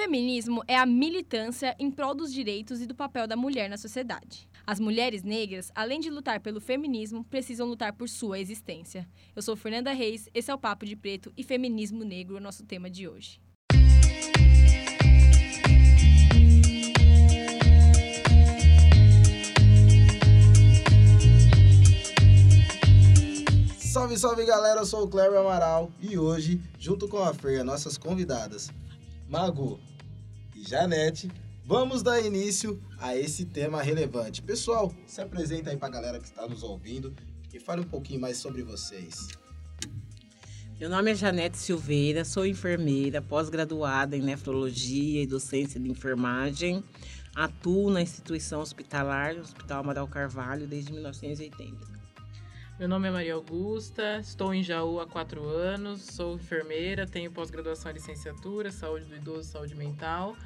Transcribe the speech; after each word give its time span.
feminismo 0.00 0.62
é 0.68 0.76
a 0.76 0.86
militância 0.86 1.74
em 1.76 1.90
prol 1.90 2.14
dos 2.14 2.32
direitos 2.32 2.80
e 2.80 2.86
do 2.86 2.94
papel 2.94 3.26
da 3.26 3.34
mulher 3.34 3.68
na 3.68 3.76
sociedade. 3.76 4.48
As 4.64 4.78
mulheres 4.78 5.24
negras, 5.24 5.72
além 5.74 5.98
de 5.98 6.08
lutar 6.08 6.38
pelo 6.38 6.60
feminismo, 6.60 7.24
precisam 7.24 7.66
lutar 7.66 7.92
por 7.92 8.08
sua 8.08 8.38
existência. 8.38 9.08
Eu 9.34 9.42
sou 9.42 9.56
Fernanda 9.56 9.92
Reis, 9.92 10.28
esse 10.32 10.52
é 10.52 10.54
o 10.54 10.58
Papo 10.58 10.86
de 10.86 10.94
Preto 10.94 11.32
e 11.36 11.42
Feminismo 11.42 12.04
Negro, 12.04 12.36
o 12.36 12.40
nosso 12.40 12.64
tema 12.64 12.88
de 12.88 13.08
hoje. 13.08 13.40
Salve, 23.80 24.16
salve 24.16 24.44
galera, 24.44 24.78
eu 24.78 24.86
sou 24.86 25.02
o 25.02 25.08
Cléber 25.08 25.40
Amaral 25.40 25.90
e 26.00 26.16
hoje, 26.16 26.60
junto 26.78 27.08
com 27.08 27.18
a 27.18 27.34
Freia, 27.34 27.64
nossas 27.64 27.98
convidadas, 27.98 28.70
Magu 29.28 29.80
e 30.58 30.68
Janete, 30.68 31.30
vamos 31.64 32.02
dar 32.02 32.20
início 32.20 32.82
a 32.98 33.16
esse 33.16 33.44
tema 33.44 33.80
relevante. 33.80 34.42
Pessoal, 34.42 34.92
se 35.06 35.20
apresenta 35.20 35.70
aí 35.70 35.76
pra 35.76 35.88
galera 35.88 36.18
que 36.18 36.26
está 36.26 36.48
nos 36.48 36.64
ouvindo 36.64 37.14
e 37.54 37.60
fale 37.60 37.82
um 37.82 37.88
pouquinho 37.88 38.20
mais 38.20 38.38
sobre 38.38 38.62
vocês. 38.62 39.28
Meu 40.80 40.90
nome 40.90 41.12
é 41.12 41.14
Janete 41.14 41.58
Silveira, 41.58 42.24
sou 42.24 42.44
enfermeira, 42.44 43.22
pós-graduada 43.22 44.16
em 44.16 44.22
nefrologia 44.22 45.22
e 45.22 45.26
docência 45.26 45.78
de 45.78 45.88
enfermagem. 45.88 46.82
Atuo 47.34 47.90
na 47.90 48.02
instituição 48.02 48.60
hospitalar, 48.60 49.36
Hospital 49.36 49.80
Amaral 49.80 50.08
Carvalho, 50.08 50.66
desde 50.66 50.92
1980. 50.92 51.97
Meu 52.78 52.86
nome 52.86 53.08
é 53.08 53.10
Maria 53.10 53.34
Augusta, 53.34 54.20
estou 54.20 54.54
em 54.54 54.62
Jaú 54.62 55.00
há 55.00 55.06
quatro 55.06 55.44
anos, 55.48 56.00
sou 56.00 56.36
enfermeira, 56.36 57.08
tenho 57.08 57.28
pós-graduação 57.28 57.90
em 57.90 57.94
licenciatura, 57.94 58.70
saúde 58.70 59.04
do 59.06 59.16
idoso, 59.16 59.50
saúde 59.50 59.74
mental, 59.74 60.36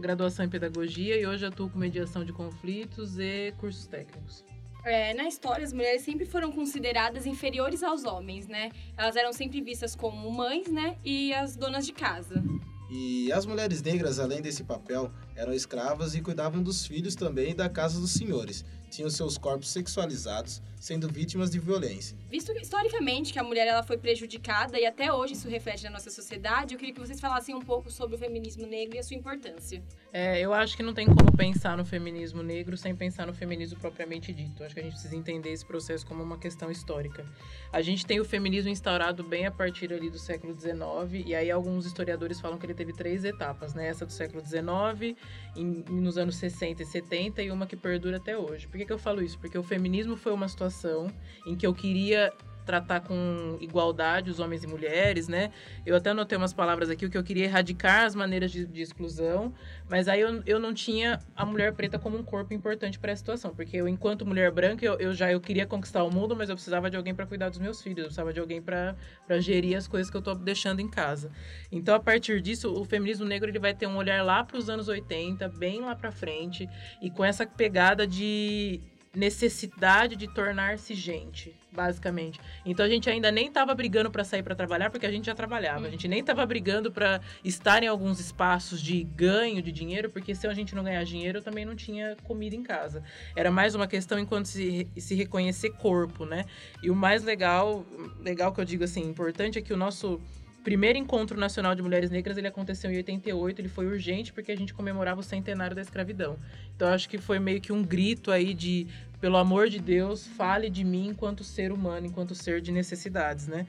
graduação 0.00 0.44
em 0.44 0.48
pedagogia 0.48 1.16
e 1.16 1.24
hoje 1.24 1.46
atuo 1.46 1.70
com 1.70 1.78
mediação 1.78 2.24
de 2.24 2.32
conflitos 2.32 3.20
e 3.20 3.54
cursos 3.56 3.86
técnicos. 3.86 4.44
É, 4.84 5.14
na 5.14 5.28
história, 5.28 5.64
as 5.64 5.72
mulheres 5.72 6.02
sempre 6.02 6.26
foram 6.26 6.50
consideradas 6.50 7.24
inferiores 7.24 7.84
aos 7.84 8.04
homens, 8.04 8.48
né? 8.48 8.72
Elas 8.96 9.14
eram 9.14 9.32
sempre 9.32 9.60
vistas 9.60 9.94
como 9.94 10.28
mães, 10.28 10.66
né? 10.66 10.96
E 11.04 11.32
as 11.34 11.54
donas 11.54 11.86
de 11.86 11.92
casa. 11.92 12.42
E 12.90 13.30
as 13.30 13.46
mulheres 13.46 13.80
negras, 13.80 14.18
além 14.18 14.42
desse 14.42 14.64
papel, 14.64 15.12
eram 15.36 15.52
escravas 15.52 16.16
e 16.16 16.20
cuidavam 16.20 16.60
dos 16.60 16.84
filhos 16.84 17.14
também 17.14 17.54
da 17.54 17.68
casa 17.68 18.00
dos 18.00 18.10
senhores 18.10 18.64
tinham 18.90 19.08
seus 19.08 19.38
corpos 19.38 19.70
sexualizados, 19.70 20.60
sendo 20.78 21.08
vítimas 21.08 21.50
de 21.50 21.58
violência. 21.58 22.16
Visto 22.30 22.52
historicamente 22.52 23.32
que 23.32 23.38
a 23.38 23.44
mulher 23.44 23.66
ela 23.66 23.82
foi 23.82 23.98
prejudicada 23.98 24.78
e 24.78 24.86
até 24.86 25.12
hoje 25.12 25.34
isso 25.34 25.48
reflete 25.48 25.84
na 25.84 25.90
nossa 25.90 26.10
sociedade, 26.10 26.74
eu 26.74 26.78
queria 26.78 26.94
que 26.94 27.00
vocês 27.00 27.20
falassem 27.20 27.54
um 27.54 27.60
pouco 27.60 27.90
sobre 27.90 28.16
o 28.16 28.18
feminismo 28.18 28.66
negro 28.66 28.96
e 28.96 28.98
a 28.98 29.02
sua 29.02 29.16
importância. 29.16 29.82
É, 30.12 30.40
eu 30.40 30.52
acho 30.52 30.76
que 30.76 30.82
não 30.82 30.92
tem 30.92 31.06
como 31.06 31.36
pensar 31.36 31.76
no 31.76 31.84
feminismo 31.84 32.42
negro 32.42 32.76
sem 32.76 32.96
pensar 32.96 33.26
no 33.26 33.34
feminismo 33.34 33.78
propriamente 33.78 34.32
dito. 34.32 34.64
Acho 34.64 34.74
que 34.74 34.80
a 34.80 34.82
gente 34.82 34.92
precisa 34.94 35.14
entender 35.14 35.50
esse 35.50 35.64
processo 35.64 36.04
como 36.06 36.22
uma 36.22 36.38
questão 36.38 36.70
histórica. 36.70 37.24
A 37.72 37.82
gente 37.82 38.04
tem 38.04 38.18
o 38.18 38.24
feminismo 38.24 38.70
instaurado 38.70 39.22
bem 39.22 39.46
a 39.46 39.50
partir 39.50 39.92
ali 39.92 40.10
do 40.10 40.18
século 40.18 40.58
XIX, 40.58 41.26
e 41.26 41.34
aí 41.34 41.50
alguns 41.50 41.86
historiadores 41.86 42.40
falam 42.40 42.58
que 42.58 42.66
ele 42.66 42.74
teve 42.74 42.92
três 42.92 43.24
etapas, 43.24 43.74
né? 43.74 43.86
Essa 43.86 44.06
do 44.06 44.12
século 44.12 44.42
XIX, 44.44 45.16
em, 45.54 45.84
nos 45.88 46.18
anos 46.18 46.36
60 46.36 46.82
e 46.82 46.86
70, 46.86 47.42
e 47.42 47.50
uma 47.50 47.66
que 47.66 47.76
perdura 47.76 48.16
até 48.16 48.36
hoje. 48.36 48.66
Por 48.66 48.79
que, 48.80 48.86
que 48.86 48.92
eu 48.92 48.98
falo 48.98 49.22
isso? 49.22 49.38
Porque 49.38 49.58
o 49.58 49.62
feminismo 49.62 50.16
foi 50.16 50.32
uma 50.32 50.48
situação 50.48 51.08
em 51.46 51.54
que 51.54 51.66
eu 51.66 51.74
queria 51.74 52.32
tratar 52.70 53.00
com 53.00 53.58
igualdade 53.60 54.30
os 54.30 54.38
homens 54.38 54.62
e 54.62 54.66
mulheres, 54.68 55.26
né? 55.26 55.50
Eu 55.84 55.96
até 55.96 56.10
anotei 56.10 56.38
umas 56.38 56.52
palavras 56.52 56.88
aqui, 56.88 57.04
o 57.04 57.10
que 57.10 57.18
eu 57.18 57.24
queria 57.24 57.46
erradicar 57.46 58.04
as 58.04 58.14
maneiras 58.14 58.52
de, 58.52 58.64
de 58.64 58.80
exclusão, 58.80 59.52
mas 59.88 60.06
aí 60.06 60.20
eu, 60.20 60.40
eu 60.46 60.60
não 60.60 60.72
tinha 60.72 61.18
a 61.34 61.44
mulher 61.44 61.72
preta 61.72 61.98
como 61.98 62.16
um 62.16 62.22
corpo 62.22 62.54
importante 62.54 62.96
para 62.96 63.12
a 63.12 63.16
situação, 63.16 63.52
porque 63.52 63.76
eu, 63.76 63.88
enquanto 63.88 64.24
mulher 64.24 64.52
branca, 64.52 64.84
eu, 64.84 64.94
eu 65.00 65.12
já 65.12 65.32
eu 65.32 65.40
queria 65.40 65.66
conquistar 65.66 66.04
o 66.04 66.14
mundo, 66.14 66.36
mas 66.36 66.48
eu 66.48 66.54
precisava 66.54 66.88
de 66.88 66.96
alguém 66.96 67.12
para 67.12 67.26
cuidar 67.26 67.48
dos 67.48 67.58
meus 67.58 67.82
filhos, 67.82 67.98
eu 67.98 68.04
precisava 68.04 68.32
de 68.32 68.38
alguém 68.38 68.62
para 68.62 68.94
gerir 69.40 69.76
as 69.76 69.88
coisas 69.88 70.08
que 70.08 70.16
eu 70.16 70.22
tô 70.22 70.32
deixando 70.32 70.78
em 70.78 70.88
casa. 70.88 71.32
Então, 71.72 71.92
a 71.92 72.00
partir 72.00 72.40
disso, 72.40 72.72
o 72.72 72.84
feminismo 72.84 73.26
negro 73.26 73.50
ele 73.50 73.58
vai 73.58 73.74
ter 73.74 73.88
um 73.88 73.96
olhar 73.96 74.24
lá 74.24 74.44
para 74.44 74.58
os 74.58 74.70
anos 74.70 74.86
80, 74.86 75.48
bem 75.48 75.80
lá 75.80 75.96
para 75.96 76.12
frente, 76.12 76.68
e 77.02 77.10
com 77.10 77.24
essa 77.24 77.44
pegada 77.44 78.06
de 78.06 78.80
necessidade 79.14 80.14
de 80.14 80.28
tornar-se 80.28 80.94
gente, 80.94 81.52
basicamente. 81.72 82.40
Então 82.64 82.86
a 82.86 82.88
gente 82.88 83.10
ainda 83.10 83.30
nem 83.32 83.48
estava 83.48 83.74
brigando 83.74 84.10
para 84.10 84.22
sair 84.22 84.42
para 84.42 84.54
trabalhar 84.54 84.88
porque 84.90 85.04
a 85.04 85.10
gente 85.10 85.26
já 85.26 85.34
trabalhava. 85.34 85.86
A 85.86 85.90
gente 85.90 86.06
nem 86.06 86.20
estava 86.20 86.46
brigando 86.46 86.92
para 86.92 87.20
estar 87.44 87.82
em 87.82 87.88
alguns 87.88 88.20
espaços 88.20 88.80
de 88.80 89.02
ganho 89.02 89.60
de 89.60 89.72
dinheiro, 89.72 90.10
porque 90.10 90.34
se 90.34 90.46
a 90.46 90.54
gente 90.54 90.74
não 90.74 90.84
ganhar 90.84 91.02
dinheiro, 91.04 91.38
eu 91.38 91.42
também 91.42 91.64
não 91.64 91.74
tinha 91.74 92.16
comida 92.22 92.54
em 92.54 92.62
casa. 92.62 93.02
Era 93.34 93.50
mais 93.50 93.74
uma 93.74 93.88
questão 93.88 94.18
enquanto 94.18 94.46
se, 94.46 94.86
se 94.96 95.14
reconhecer 95.16 95.70
corpo, 95.70 96.24
né? 96.24 96.44
E 96.80 96.88
o 96.88 96.94
mais 96.94 97.24
legal, 97.24 97.84
legal 98.20 98.52
que 98.52 98.60
eu 98.60 98.64
digo 98.64 98.84
assim, 98.84 99.02
importante 99.02 99.58
é 99.58 99.62
que 99.62 99.72
o 99.72 99.76
nosso 99.76 100.20
primeiro 100.62 100.98
encontro 100.98 101.38
nacional 101.38 101.74
de 101.74 101.82
mulheres 101.82 102.10
negras 102.10 102.36
ele 102.36 102.46
aconteceu 102.46 102.90
em 102.90 102.96
88, 102.96 103.60
ele 103.60 103.68
foi 103.68 103.86
urgente 103.86 104.32
porque 104.32 104.52
a 104.52 104.56
gente 104.56 104.74
comemorava 104.74 105.20
o 105.20 105.22
centenário 105.22 105.74
da 105.74 105.82
escravidão. 105.82 106.38
Então 106.76 106.88
acho 106.88 107.08
que 107.08 107.18
foi 107.18 107.38
meio 107.38 107.60
que 107.60 107.72
um 107.72 107.82
grito 107.82 108.30
aí 108.30 108.54
de 108.54 108.86
pelo 109.20 109.36
amor 109.36 109.68
de 109.68 109.78
Deus, 109.78 110.26
fale 110.26 110.70
de 110.70 110.82
mim 110.82 111.08
enquanto 111.08 111.44
ser 111.44 111.72
humano, 111.72 112.06
enquanto 112.06 112.34
ser 112.34 112.60
de 112.60 112.72
necessidades, 112.72 113.46
né? 113.46 113.66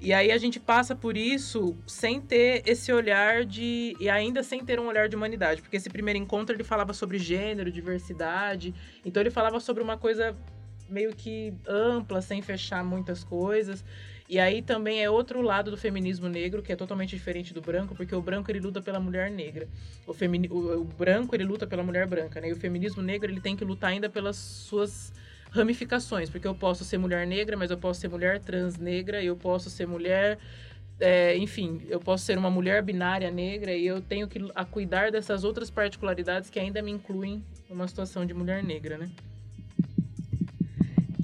E 0.00 0.12
aí 0.12 0.30
a 0.30 0.38
gente 0.38 0.60
passa 0.60 0.94
por 0.94 1.16
isso 1.16 1.76
sem 1.86 2.20
ter 2.20 2.62
esse 2.64 2.92
olhar 2.92 3.44
de 3.44 3.96
e 3.98 4.08
ainda 4.08 4.44
sem 4.44 4.64
ter 4.64 4.78
um 4.78 4.86
olhar 4.86 5.08
de 5.08 5.16
humanidade, 5.16 5.60
porque 5.60 5.76
esse 5.76 5.90
primeiro 5.90 6.18
encontro 6.18 6.54
ele 6.54 6.62
falava 6.62 6.92
sobre 6.92 7.18
gênero, 7.18 7.70
diversidade, 7.70 8.72
então 9.04 9.20
ele 9.20 9.30
falava 9.30 9.58
sobre 9.58 9.82
uma 9.82 9.98
coisa 9.98 10.36
meio 10.88 11.14
que 11.14 11.52
ampla, 11.66 12.22
sem 12.22 12.40
fechar 12.40 12.84
muitas 12.84 13.22
coisas. 13.24 13.84
E 14.28 14.38
aí 14.38 14.60
também 14.60 15.02
é 15.02 15.08
outro 15.08 15.40
lado 15.40 15.70
do 15.70 15.76
feminismo 15.76 16.28
negro, 16.28 16.62
que 16.62 16.70
é 16.70 16.76
totalmente 16.76 17.10
diferente 17.10 17.54
do 17.54 17.62
branco, 17.62 17.94
porque 17.94 18.14
o 18.14 18.20
branco 18.20 18.50
ele 18.50 18.60
luta 18.60 18.82
pela 18.82 19.00
mulher 19.00 19.30
negra. 19.30 19.66
O, 20.06 20.12
femini 20.12 20.48
o, 20.50 20.84
branco 20.84 21.34
ele 21.34 21.44
luta 21.44 21.66
pela 21.66 21.82
mulher 21.82 22.06
branca, 22.06 22.38
né? 22.40 22.50
E 22.50 22.52
o 22.52 22.56
feminismo 22.56 23.00
negro 23.00 23.30
ele 23.30 23.40
tem 23.40 23.56
que 23.56 23.64
lutar 23.64 23.90
ainda 23.90 24.08
pelas 24.10 24.36
suas 24.36 25.12
ramificações, 25.50 26.28
porque 26.28 26.46
eu 26.46 26.54
posso 26.54 26.84
ser 26.84 26.98
mulher 26.98 27.26
negra, 27.26 27.56
mas 27.56 27.70
eu 27.70 27.78
posso 27.78 28.00
ser 28.00 28.08
mulher 28.08 28.38
trans 28.38 28.76
negra, 28.76 29.22
eu 29.22 29.34
posso 29.34 29.70
ser 29.70 29.86
mulher 29.86 30.38
é, 31.00 31.36
enfim, 31.36 31.80
eu 31.88 32.00
posso 32.00 32.24
ser 32.24 32.36
uma 32.36 32.50
mulher 32.50 32.82
binária 32.82 33.30
negra 33.30 33.72
e 33.72 33.86
eu 33.86 34.02
tenho 34.02 34.26
que 34.26 34.40
cuidar 34.70 35.12
dessas 35.12 35.44
outras 35.44 35.70
particularidades 35.70 36.50
que 36.50 36.58
ainda 36.58 36.82
me 36.82 36.90
incluem 36.90 37.42
numa 37.70 37.86
situação 37.86 38.26
de 38.26 38.34
mulher 38.34 38.64
negra, 38.64 38.98
né? 38.98 39.08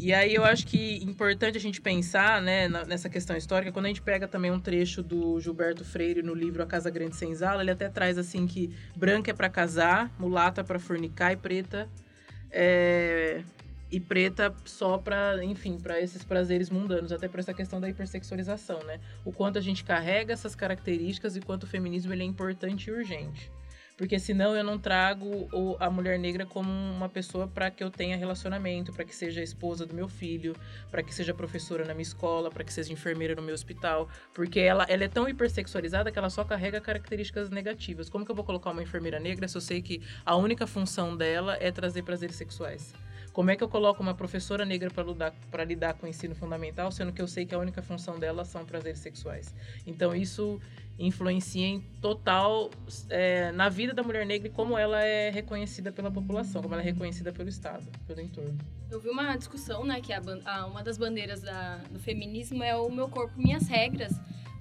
E 0.04 0.12
aí 0.12 0.34
eu 0.34 0.44
acho 0.44 0.66
que 0.66 0.98
é 0.98 1.02
importante 1.02 1.56
a 1.56 1.60
gente 1.60 1.80
pensar 1.80 2.42
né, 2.42 2.68
nessa 2.68 3.08
questão 3.08 3.34
histórica, 3.34 3.72
quando 3.72 3.86
a 3.86 3.88
gente 3.88 4.02
pega 4.02 4.28
também 4.28 4.50
um 4.50 4.60
trecho 4.60 5.02
do 5.02 5.40
Gilberto 5.40 5.82
Freire 5.82 6.22
no 6.22 6.34
livro 6.34 6.62
A 6.62 6.66
Casa 6.66 6.90
Grande 6.90 7.16
Senzala, 7.16 7.62
ele 7.62 7.70
até 7.70 7.88
traz 7.88 8.18
assim 8.18 8.46
que 8.46 8.70
branca 8.94 9.30
é 9.30 9.34
para 9.34 9.48
casar, 9.48 10.14
mulata 10.18 10.62
para 10.62 10.78
fornicar 10.78 11.32
e 11.32 11.38
preta 11.38 11.88
é, 12.50 13.42
e 13.90 13.98
preta 13.98 14.54
só 14.66 14.98
para, 14.98 15.42
enfim, 15.42 15.78
para 15.78 15.98
esses 15.98 16.22
prazeres 16.22 16.68
mundanos, 16.68 17.10
até 17.10 17.26
por 17.26 17.40
essa 17.40 17.54
questão 17.54 17.80
da 17.80 17.88
hipersexualização, 17.88 18.80
né? 18.84 19.00
O 19.24 19.32
quanto 19.32 19.56
a 19.56 19.62
gente 19.62 19.82
carrega 19.84 20.34
essas 20.34 20.54
características 20.54 21.34
e 21.34 21.40
quanto 21.40 21.62
o 21.62 21.66
feminismo 21.66 22.12
ele 22.12 22.24
é 22.24 22.26
importante 22.26 22.90
e 22.90 22.92
urgente 22.92 23.50
porque 23.96 24.18
senão 24.18 24.56
eu 24.56 24.64
não 24.64 24.78
trago 24.78 25.48
a 25.78 25.88
mulher 25.88 26.18
negra 26.18 26.44
como 26.44 26.68
uma 26.68 27.08
pessoa 27.08 27.46
para 27.46 27.70
que 27.70 27.82
eu 27.82 27.90
tenha 27.90 28.16
relacionamento, 28.16 28.92
para 28.92 29.04
que 29.04 29.14
seja 29.14 29.42
esposa 29.42 29.86
do 29.86 29.94
meu 29.94 30.08
filho, 30.08 30.54
para 30.90 31.02
que 31.02 31.14
seja 31.14 31.32
professora 31.32 31.84
na 31.84 31.94
minha 31.94 32.02
escola, 32.02 32.50
para 32.50 32.64
que 32.64 32.72
seja 32.72 32.92
enfermeira 32.92 33.34
no 33.34 33.42
meu 33.42 33.54
hospital, 33.54 34.08
porque 34.32 34.60
ela, 34.60 34.84
ela 34.88 35.04
é 35.04 35.08
tão 35.08 35.28
hipersexualizada 35.28 36.10
que 36.10 36.18
ela 36.18 36.30
só 36.30 36.44
carrega 36.44 36.80
características 36.80 37.50
negativas. 37.50 38.08
Como 38.10 38.24
que 38.24 38.30
eu 38.30 38.36
vou 38.36 38.44
colocar 38.44 38.70
uma 38.70 38.82
enfermeira 38.82 39.20
negra 39.20 39.46
se 39.46 39.56
eu 39.56 39.60
sei 39.60 39.80
que 39.80 40.02
a 40.24 40.34
única 40.34 40.66
função 40.66 41.16
dela 41.16 41.56
é 41.60 41.70
trazer 41.70 42.02
prazeres 42.02 42.36
sexuais? 42.36 42.92
Como 43.34 43.50
é 43.50 43.56
que 43.56 43.64
eu 43.64 43.68
coloco 43.68 44.00
uma 44.00 44.14
professora 44.14 44.64
negra 44.64 44.88
para 44.90 45.02
lidar, 45.02 45.34
lidar 45.66 45.94
com 45.94 46.06
o 46.06 46.08
ensino 46.08 46.36
fundamental, 46.36 46.92
sendo 46.92 47.12
que 47.12 47.20
eu 47.20 47.26
sei 47.26 47.44
que 47.44 47.52
a 47.52 47.58
única 47.58 47.82
função 47.82 48.16
dela 48.16 48.44
são 48.44 48.64
prazeres 48.64 49.00
sexuais? 49.00 49.52
Então, 49.84 50.14
isso 50.14 50.60
influencia 50.98 51.66
em 51.66 51.80
total 52.00 52.70
é, 53.10 53.50
na 53.52 53.68
vida 53.68 53.92
da 53.92 54.02
mulher 54.02 54.24
negra 54.24 54.48
e 54.48 54.50
como 54.50 54.78
ela 54.78 55.02
é 55.02 55.30
reconhecida 55.30 55.90
pela 55.90 56.10
população, 56.10 56.62
como 56.62 56.74
ela 56.74 56.82
é 56.82 56.84
reconhecida 56.84 57.32
pelo 57.32 57.48
Estado, 57.48 57.86
pelo 58.06 58.20
entorno. 58.20 58.56
Eu 58.90 59.00
vi 59.00 59.08
uma 59.08 59.36
discussão, 59.36 59.84
né, 59.84 60.00
que 60.00 60.12
a, 60.12 60.22
a, 60.44 60.66
uma 60.66 60.82
das 60.82 60.96
bandeiras 60.96 61.40
da, 61.40 61.78
do 61.90 61.98
feminismo 61.98 62.62
é 62.62 62.76
o 62.76 62.90
meu 62.90 63.08
corpo, 63.08 63.32
minhas 63.36 63.66
regras, 63.66 64.12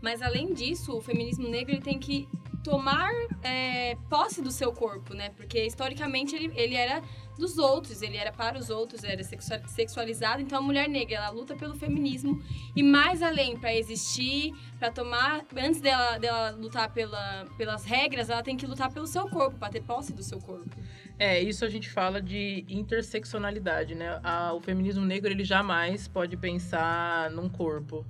mas 0.01 0.21
além 0.21 0.53
disso, 0.53 0.97
o 0.97 1.01
feminismo 1.01 1.47
negro 1.47 1.73
ele 1.73 1.81
tem 1.81 1.99
que 1.99 2.27
tomar 2.63 3.11
é, 3.43 3.95
posse 4.09 4.41
do 4.41 4.51
seu 4.51 4.71
corpo, 4.71 5.13
né? 5.13 5.29
Porque 5.35 5.63
historicamente 5.65 6.35
ele, 6.35 6.51
ele 6.55 6.75
era 6.75 7.03
dos 7.37 7.57
outros, 7.57 8.01
ele 8.01 8.17
era 8.17 8.31
para 8.31 8.57
os 8.57 8.69
outros, 8.69 9.03
era 9.03 9.21
sexualizado. 9.23 10.41
Então 10.41 10.59
a 10.59 10.61
mulher 10.61 10.87
negra, 10.87 11.17
ela 11.17 11.29
luta 11.29 11.55
pelo 11.55 11.75
feminismo 11.75 12.41
e 12.75 12.83
mais 12.83 13.21
além 13.21 13.57
para 13.57 13.73
existir, 13.73 14.53
para 14.79 14.91
tomar, 14.91 15.45
antes 15.55 15.81
dela, 15.81 16.17
dela 16.17 16.51
lutar 16.51 16.91
pela, 16.91 17.45
pelas 17.57 17.83
regras, 17.85 18.29
ela 18.29 18.43
tem 18.43 18.57
que 18.57 18.65
lutar 18.65 18.91
pelo 18.91 19.07
seu 19.07 19.27
corpo, 19.29 19.57
para 19.57 19.69
ter 19.69 19.81
posse 19.81 20.13
do 20.13 20.23
seu 20.23 20.39
corpo. 20.39 20.69
É, 21.17 21.39
isso 21.39 21.63
a 21.63 21.69
gente 21.69 21.89
fala 21.89 22.21
de 22.21 22.65
interseccionalidade, 22.67 23.95
né? 23.95 24.19
A, 24.23 24.53
o 24.53 24.59
feminismo 24.59 25.05
negro, 25.05 25.31
ele 25.31 25.43
jamais 25.43 26.07
pode 26.07 26.35
pensar 26.35 27.29
num 27.31 27.47
corpo 27.47 28.05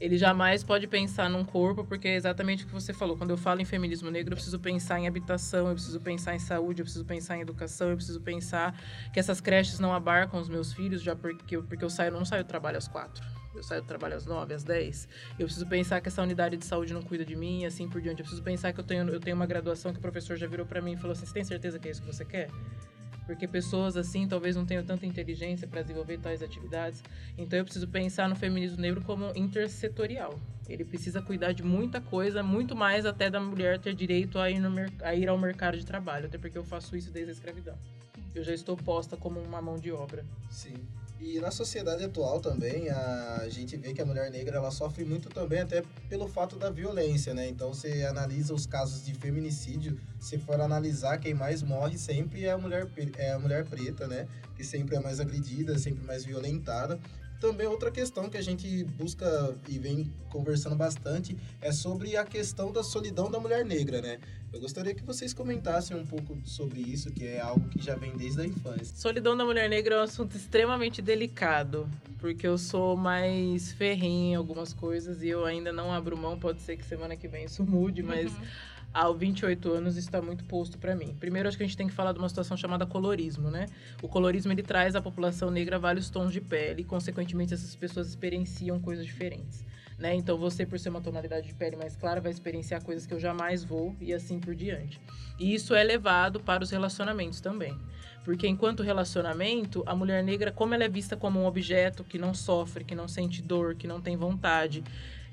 ele 0.00 0.18
jamais 0.18 0.64
pode 0.64 0.86
pensar 0.86 1.30
num 1.30 1.44
corpo, 1.44 1.84
porque 1.84 2.08
é 2.08 2.16
exatamente 2.16 2.64
o 2.64 2.66
que 2.66 2.72
você 2.72 2.92
falou. 2.92 3.16
Quando 3.16 3.30
eu 3.30 3.36
falo 3.36 3.60
em 3.60 3.64
feminismo 3.64 4.10
negro, 4.10 4.32
eu 4.32 4.36
preciso 4.36 4.58
pensar 4.58 4.98
em 4.98 5.06
habitação, 5.06 5.68
eu 5.68 5.74
preciso 5.74 6.00
pensar 6.00 6.34
em 6.34 6.38
saúde, 6.38 6.80
eu 6.80 6.84
preciso 6.84 7.04
pensar 7.04 7.36
em 7.36 7.40
educação, 7.40 7.90
eu 7.90 7.96
preciso 7.96 8.20
pensar 8.20 8.78
que 9.12 9.20
essas 9.20 9.40
creches 9.40 9.78
não 9.78 9.94
abarcam 9.94 10.40
os 10.40 10.48
meus 10.48 10.72
filhos, 10.72 11.00
já 11.02 11.14
porque, 11.14 11.58
porque 11.58 11.84
eu 11.84 11.90
saio, 11.90 12.12
não 12.12 12.24
saio 12.24 12.44
do 12.44 12.48
trabalho 12.48 12.76
às 12.76 12.88
quatro. 12.88 13.24
Eu 13.54 13.62
saio 13.62 13.82
do 13.82 13.86
trabalho 13.86 14.16
às 14.16 14.26
nove, 14.26 14.52
às 14.52 14.64
dez. 14.64 15.08
Eu 15.38 15.46
preciso 15.46 15.66
pensar 15.66 16.00
que 16.00 16.08
essa 16.08 16.20
unidade 16.20 16.56
de 16.56 16.64
saúde 16.64 16.92
não 16.92 17.02
cuida 17.02 17.24
de 17.24 17.36
mim 17.36 17.64
assim 17.64 17.88
por 17.88 18.00
diante. 18.00 18.18
Eu 18.18 18.24
preciso 18.24 18.42
pensar 18.42 18.72
que 18.72 18.80
eu 18.80 18.84
tenho, 18.84 19.08
eu 19.08 19.20
tenho 19.20 19.36
uma 19.36 19.46
graduação 19.46 19.92
que 19.92 19.98
o 19.98 20.02
professor 20.02 20.36
já 20.36 20.48
virou 20.48 20.66
para 20.66 20.80
mim 20.82 20.94
e 20.94 20.96
falou 20.96 21.12
assim: 21.12 21.24
você 21.24 21.34
tem 21.34 21.44
certeza 21.44 21.78
que 21.78 21.86
é 21.86 21.92
isso 21.92 22.00
que 22.00 22.06
você 22.06 22.24
quer? 22.24 22.50
Porque 23.26 23.48
pessoas 23.48 23.96
assim 23.96 24.26
talvez 24.28 24.56
não 24.56 24.66
tenham 24.66 24.84
tanta 24.84 25.06
inteligência 25.06 25.66
para 25.66 25.82
desenvolver 25.82 26.18
tais 26.18 26.42
atividades. 26.42 27.02
Então 27.36 27.58
eu 27.58 27.64
preciso 27.64 27.88
pensar 27.88 28.28
no 28.28 28.36
feminismo 28.36 28.80
negro 28.80 29.02
como 29.02 29.32
intersetorial. 29.34 30.38
Ele 30.68 30.84
precisa 30.84 31.20
cuidar 31.20 31.52
de 31.52 31.62
muita 31.62 32.00
coisa, 32.00 32.42
muito 32.42 32.74
mais 32.74 33.04
até 33.04 33.28
da 33.28 33.40
mulher 33.40 33.78
ter 33.78 33.94
direito 33.94 34.38
a 34.38 34.50
ir, 34.50 34.58
no, 34.58 34.68
a 35.02 35.14
ir 35.14 35.28
ao 35.28 35.38
mercado 35.38 35.76
de 35.76 35.84
trabalho, 35.84 36.26
até 36.26 36.38
porque 36.38 36.56
eu 36.56 36.64
faço 36.64 36.96
isso 36.96 37.10
desde 37.10 37.30
a 37.30 37.34
escravidão. 37.34 37.76
Eu 38.34 38.42
já 38.42 38.52
estou 38.52 38.76
posta 38.76 39.16
como 39.16 39.40
uma 39.40 39.60
mão 39.60 39.78
de 39.78 39.92
obra. 39.92 40.24
Sim. 40.50 40.74
E 41.26 41.40
na 41.40 41.50
sociedade 41.50 42.04
atual 42.04 42.38
também, 42.38 42.90
a 42.90 43.48
gente 43.48 43.78
vê 43.78 43.94
que 43.94 44.02
a 44.02 44.04
mulher 44.04 44.30
negra 44.30 44.58
ela 44.58 44.70
sofre 44.70 45.06
muito 45.06 45.30
também 45.30 45.60
até 45.60 45.82
pelo 46.06 46.28
fato 46.28 46.56
da 46.56 46.68
violência, 46.68 47.32
né? 47.32 47.48
Então 47.48 47.72
você 47.72 48.04
analisa 48.04 48.52
os 48.52 48.66
casos 48.66 49.06
de 49.06 49.14
feminicídio, 49.14 49.98
se 50.20 50.36
for 50.36 50.60
analisar 50.60 51.16
quem 51.16 51.32
mais 51.32 51.62
morre 51.62 51.96
sempre 51.96 52.44
é 52.44 52.50
a 52.50 52.58
mulher 52.58 52.86
é 53.16 53.32
a 53.32 53.38
mulher 53.38 53.64
preta, 53.64 54.06
né? 54.06 54.28
Que 54.54 54.62
sempre 54.62 54.96
é 54.96 55.00
mais 55.00 55.18
agredida, 55.18 55.78
sempre 55.78 56.04
mais 56.04 56.26
violentada 56.26 57.00
também 57.40 57.66
outra 57.66 57.90
questão 57.90 58.28
que 58.28 58.36
a 58.36 58.42
gente 58.42 58.84
busca 58.84 59.56
e 59.68 59.78
vem 59.78 60.12
conversando 60.30 60.74
bastante 60.76 61.36
é 61.60 61.72
sobre 61.72 62.16
a 62.16 62.24
questão 62.24 62.72
da 62.72 62.82
solidão 62.82 63.30
da 63.30 63.38
mulher 63.38 63.64
negra, 63.64 64.00
né? 64.00 64.18
Eu 64.52 64.60
gostaria 64.60 64.94
que 64.94 65.02
vocês 65.02 65.34
comentassem 65.34 65.96
um 65.96 66.06
pouco 66.06 66.36
sobre 66.44 66.80
isso, 66.80 67.10
que 67.10 67.26
é 67.26 67.40
algo 67.40 67.68
que 67.70 67.82
já 67.82 67.96
vem 67.96 68.16
desde 68.16 68.40
a 68.40 68.46
infância. 68.46 68.96
Solidão 68.96 69.36
da 69.36 69.44
mulher 69.44 69.68
negra 69.68 69.96
é 69.96 69.98
um 69.98 70.02
assunto 70.02 70.36
extremamente 70.36 71.02
delicado, 71.02 71.88
porque 72.18 72.46
eu 72.46 72.56
sou 72.56 72.96
mais 72.96 73.72
ferrinha 73.72 74.32
em 74.32 74.34
algumas 74.36 74.72
coisas 74.72 75.22
e 75.22 75.28
eu 75.28 75.44
ainda 75.44 75.72
não 75.72 75.92
abro 75.92 76.16
mão, 76.16 76.38
pode 76.38 76.62
ser 76.62 76.76
que 76.76 76.84
semana 76.84 77.16
que 77.16 77.26
vem 77.26 77.44
isso 77.44 77.64
mude, 77.64 78.02
mas 78.02 78.32
uhum 78.32 78.73
aos 78.94 79.18
28 79.18 79.72
anos 79.72 79.96
está 79.96 80.22
muito 80.22 80.44
posto 80.44 80.78
para 80.78 80.94
mim. 80.94 81.16
Primeiro, 81.18 81.48
acho 81.48 81.56
que 81.56 81.64
a 81.64 81.66
gente 81.66 81.76
tem 81.76 81.88
que 81.88 81.92
falar 81.92 82.12
de 82.12 82.20
uma 82.20 82.28
situação 82.28 82.56
chamada 82.56 82.86
colorismo, 82.86 83.50
né? 83.50 83.66
O 84.00 84.08
colorismo 84.08 84.52
ele 84.52 84.62
traz 84.62 84.94
à 84.94 85.02
população 85.02 85.50
negra 85.50 85.80
vários 85.80 86.08
tons 86.08 86.32
de 86.32 86.40
pele 86.40 86.82
e, 86.82 86.84
consequentemente, 86.84 87.52
essas 87.52 87.74
pessoas 87.74 88.08
experienciam 88.08 88.80
coisas 88.80 89.04
diferentes. 89.04 89.66
Né? 89.98 90.14
Então, 90.14 90.36
você, 90.38 90.64
por 90.64 90.78
ser 90.78 90.90
uma 90.90 91.00
tonalidade 91.00 91.48
de 91.48 91.54
pele 91.54 91.76
mais 91.76 91.96
clara, 91.96 92.20
vai 92.20 92.30
experienciar 92.30 92.82
coisas 92.84 93.06
que 93.06 93.14
eu 93.14 93.18
jamais 93.18 93.64
vou 93.64 93.94
e 94.00 94.14
assim 94.14 94.38
por 94.38 94.54
diante. 94.54 95.00
E 95.38 95.54
isso 95.54 95.74
é 95.74 95.82
levado 95.82 96.40
para 96.40 96.62
os 96.62 96.70
relacionamentos 96.70 97.40
também. 97.40 97.76
Porque 98.24 98.46
enquanto 98.46 98.82
relacionamento, 98.82 99.82
a 99.86 99.94
mulher 99.94 100.22
negra, 100.22 100.50
como 100.50 100.72
ela 100.74 100.84
é 100.84 100.88
vista 100.88 101.16
como 101.16 101.40
um 101.40 101.46
objeto 101.46 102.02
que 102.02 102.18
não 102.18 102.32
sofre, 102.32 102.84
que 102.84 102.94
não 102.94 103.06
sente 103.06 103.42
dor, 103.42 103.74
que 103.74 103.86
não 103.86 104.00
tem 104.00 104.16
vontade, 104.16 104.82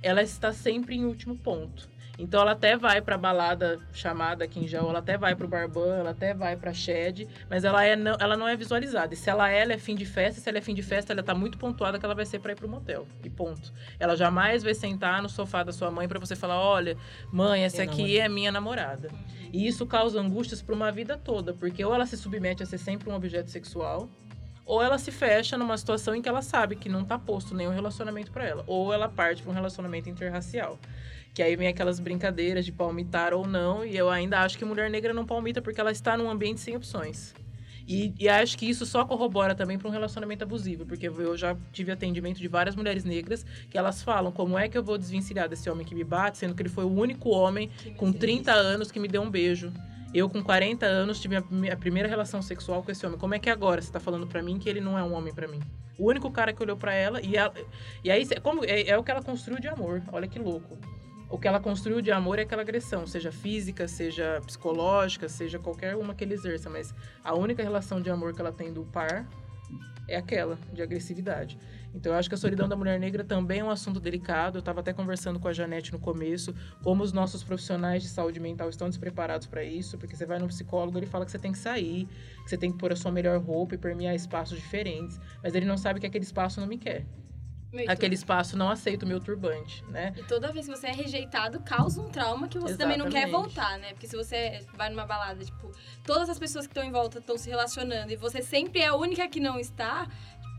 ela 0.02 0.22
está 0.22 0.52
sempre 0.52 0.96
em 0.96 1.06
último 1.06 1.38
ponto. 1.38 1.91
Então 2.22 2.40
ela 2.40 2.52
até 2.52 2.78
vai 2.78 3.02
pra 3.02 3.18
balada 3.18 3.80
chamada 3.92 4.48
Kinjal, 4.48 4.88
ela 4.88 5.00
até 5.00 5.18
vai 5.18 5.36
pro 5.36 5.48
Barban, 5.48 5.98
ela 5.98 6.12
até 6.12 6.36
vai 6.36 6.56
pra 6.56 6.72
Shed, 6.72 7.28
mas 7.50 7.64
ela, 7.64 7.84
é 7.84 7.96
não, 7.96 8.16
ela 8.20 8.38
não 8.38 8.48
é 8.48 8.56
visualizada. 8.56 9.16
E 9.16 9.18
se 9.18 9.28
ela, 9.28 9.50
ela 9.50 9.74
é 9.74 9.78
fim 9.80 9.96
de 9.96 10.06
festa, 10.06 10.40
se 10.40 10.48
ela 10.48 10.60
é 10.60 10.62
fim 10.62 10.76
de 10.76 10.84
festa, 10.84 11.14
ela 11.14 11.24
tá 11.24 11.34
muito 11.34 11.58
pontuada 11.58 11.98
que 11.98 12.06
ela 12.06 12.14
vai 12.14 12.26
ser 12.28 12.38
pra 12.38 12.52
ir 12.52 12.56
pro 12.56 12.70
motel. 12.70 13.08
E 13.24 13.30
ponto. 13.30 13.74
Ela 14.00 14.16
jamais 14.16 14.62
vai 14.62 14.76
sentar 14.76 15.20
no 15.20 15.28
sofá 15.28 15.64
da 15.64 15.72
sua 15.72 15.90
mãe 15.90 16.08
para 16.08 16.20
você 16.20 16.36
falar: 16.36 16.60
olha, 16.60 16.96
mãe, 17.34 17.64
essa 17.64 17.82
aqui 17.82 18.20
é 18.20 18.30
minha 18.30 18.52
namorada. 18.52 19.10
E 19.52 19.68
isso 19.68 19.88
causa 19.88 20.22
angústias 20.22 20.62
para 20.62 20.76
uma 20.76 20.92
vida 20.92 21.18
toda, 21.18 21.56
porque 21.56 21.84
ou 21.84 21.92
ela 21.92 22.06
se 22.06 22.16
submete 22.16 22.62
a 22.62 22.68
ser 22.68 22.78
sempre 22.78 23.10
um 23.10 23.16
objeto 23.16 23.50
sexual, 23.50 24.08
ou 24.64 24.82
ela 24.82 25.00
se 25.00 25.12
fecha 25.12 25.58
numa 25.58 25.76
situação 25.76 26.14
em 26.14 26.22
que 26.22 26.30
ela 26.30 26.44
sabe 26.44 26.76
que 26.76 26.88
não 26.88 27.04
tá 27.04 27.18
posto 27.18 27.56
nenhum 27.56 27.72
relacionamento 27.72 28.32
para 28.32 28.46
ela, 28.46 28.64
ou 28.68 28.94
ela 28.94 29.10
parte 29.10 29.42
para 29.42 29.52
um 29.52 29.56
relacionamento 29.56 30.08
interracial. 30.08 30.78
Que 31.34 31.42
aí 31.42 31.56
vem 31.56 31.68
aquelas 31.68 32.00
brincadeiras 32.00 32.66
de 32.66 32.72
palmitar 32.72 33.34
ou 33.34 33.48
não, 33.48 33.86
e 33.86 33.96
eu 33.96 34.10
ainda 34.10 34.40
acho 34.40 34.58
que 34.58 34.66
mulher 34.66 34.90
negra 34.90 35.14
não 35.14 35.26
palmita 35.26 35.62
porque 35.62 35.80
ela 35.80 35.92
está 35.92 36.18
num 36.18 36.30
ambiente 36.30 36.60
sem 36.60 36.76
opções. 36.76 37.34
E, 37.88 38.14
e 38.20 38.30
acho 38.30 38.58
que 38.58 38.70
isso 38.70 38.86
só 38.86 39.04
corrobora 39.06 39.56
também 39.56 39.78
para 39.78 39.88
um 39.88 39.92
relacionamento 39.92 40.44
abusivo, 40.44 40.86
porque 40.86 41.08
eu 41.08 41.38
já 41.38 41.56
tive 41.72 41.92
atendimento 41.92 42.38
de 42.38 42.48
várias 42.48 42.76
mulheres 42.76 43.04
negras 43.04 43.46
que 43.70 43.78
elas 43.78 44.02
falam 44.02 44.32
como 44.32 44.58
é 44.58 44.70
que 44.70 44.78
eu 44.78 44.84
vou 44.84 44.98
desvencilhar 44.98 45.50
desse 45.50 45.70
homem 45.70 45.86
que 45.86 45.96
me 45.96 46.04
bate, 46.04 46.38
sendo 46.38 46.56
que 46.56 46.62
ele 46.62 46.70
foi 46.70 46.86
o 46.86 46.92
único 46.92 47.30
homem 47.30 47.70
com 47.98 48.12
30 48.12 48.52
anos 48.52 48.92
que 48.92 49.00
me 49.00 49.08
deu 49.08 49.22
um 49.22 49.30
beijo. 49.30 49.74
Eu, 50.14 50.30
com 50.30 50.44
40 50.44 50.86
anos, 50.86 51.22
tive 51.22 51.38
a, 51.38 51.78
primeira 51.78 52.08
relação 52.08 52.42
sexual 52.42 52.84
com 52.84 52.92
esse 52.92 53.06
homem. 53.06 53.18
Como 53.18 53.34
é 53.34 53.40
que 53.40 53.50
agora 53.50 53.82
você 53.82 53.88
está 53.88 54.00
falando 54.00 54.28
para 54.28 54.44
mim 54.44 54.60
que 54.60 54.70
ele 54.70 54.82
não 54.82 54.98
é 54.98 55.04
um 55.04 55.14
homem 55.14 55.34
para 55.34 55.48
mim? 55.48 55.60
O 55.98 56.10
único 56.10 56.30
cara 56.30 56.52
que 56.52 56.62
olhou 56.62 56.76
para 56.76 56.94
ela 56.94 57.22
e, 57.22 57.38
ela, 57.38 57.54
e 58.04 58.12
aí 58.12 58.28
como 58.42 58.66
é, 58.66 58.90
é 58.90 58.98
o 58.98 59.04
que 59.04 59.12
ela 59.12 59.22
construiu 59.22 59.60
de 59.60 59.70
amor. 59.70 60.02
Olha 60.12 60.28
que 60.28 60.38
louco 60.38 60.78
o 61.32 61.38
que 61.38 61.48
ela 61.48 61.60
construiu 61.60 62.02
de 62.02 62.12
amor 62.12 62.40
é 62.40 62.42
aquela 62.42 62.62
agressão, 62.62 63.08
seja 63.08 63.32
física, 63.32 63.88
seja 63.88 64.42
psicológica, 64.46 65.30
seja 65.30 65.58
qualquer 65.58 65.96
uma 65.96 66.14
que 66.14 66.26
ele 66.26 66.34
exerça, 66.34 66.70
mas 66.70 66.94
a 67.24 67.34
única 67.34 67.64
relação 67.64 68.02
de 68.02 68.10
amor 68.10 68.34
que 68.34 68.42
ela 68.42 68.52
tem 68.52 68.74
do 68.74 68.84
par 68.84 69.26
é 70.10 70.18
aquela, 70.18 70.60
de 70.74 70.82
agressividade. 70.82 71.58
Então 71.96 72.12
eu 72.12 72.18
acho 72.18 72.28
que 72.28 72.36
a 72.36 72.38
solidão 72.38 72.68
da 72.68 72.76
mulher 72.76 73.00
negra 73.00 73.24
também 73.24 73.60
é 73.60 73.64
um 73.64 73.70
assunto 73.70 74.00
delicado. 74.00 74.58
Eu 74.58 74.60
estava 74.60 74.82
até 74.82 74.92
conversando 74.92 75.40
com 75.40 75.48
a 75.48 75.54
Janete 75.54 75.94
no 75.94 76.00
começo, 76.00 76.54
como 76.84 77.02
os 77.02 77.14
nossos 77.14 77.44
profissionais 77.44 78.04
de 78.04 78.10
saúde 78.10 78.40
mental 78.40 78.70
estão 78.70 78.90
despreparados 78.90 79.48
para 79.48 79.64
isso, 79.64 79.98
porque 79.98 80.16
você 80.16 80.26
vai 80.26 80.38
no 80.38 80.48
psicólogo, 80.48 80.98
ele 80.98 81.06
fala 81.06 81.24
que 81.24 81.32
você 81.32 81.40
tem 81.40 81.54
que 81.54 81.58
sair, 81.58 82.08
que 82.44 82.50
você 82.50 82.58
tem 82.58 82.72
que 82.72 82.78
pôr 82.78 82.92
a 82.92 82.96
sua 82.96 83.12
melhor 83.12 83.40
roupa 83.40 83.76
e 83.76 83.78
permear 83.78 84.14
espaços 84.16 84.58
diferentes, 84.58 85.18
mas 85.42 85.56
ele 85.56 85.66
não 85.66 85.78
sabe 85.78 86.02
que 86.02 86.06
aquele 86.06 86.26
espaço 86.26 86.60
não 86.60 86.68
me 86.68 86.78
quer. 86.78 87.06
Muito. 87.72 87.90
Aquele 87.90 88.16
espaço 88.16 88.58
não 88.58 88.70
aceita 88.70 89.06
o 89.06 89.08
meu 89.08 89.20
turbante, 89.20 89.84
né? 89.86 90.14
E 90.18 90.24
toda 90.24 90.52
vez 90.52 90.68
que 90.68 90.76
você 90.76 90.88
é 90.88 90.92
rejeitado, 90.92 91.62
causa 91.62 92.02
um 92.02 92.10
trauma 92.10 92.48
que 92.48 92.60
você 92.60 92.74
Exatamente. 92.74 92.98
também 92.98 92.98
não 92.98 93.10
quer 93.10 93.32
voltar, 93.32 93.80
né? 93.80 93.94
Porque 93.94 94.08
se 94.08 94.16
você 94.16 94.66
vai 94.76 94.90
numa 94.90 95.06
balada, 95.06 95.44
tipo, 95.44 95.72
todas 96.04 96.30
as 96.30 96.38
pessoas 96.38 96.68
que 96.68 96.72
estão 96.72 96.84
em 96.84 96.92
volta 96.92 97.20
estão 97.20 97.38
se 97.38 97.50
relacionando 97.50 98.12
e 98.12 98.18
você 98.18 98.42
sempre 98.42 98.82
é 98.82 98.88
a 98.88 98.96
única 98.96 99.28
que 99.28 99.40
não 99.40 99.58
está, 99.58 100.08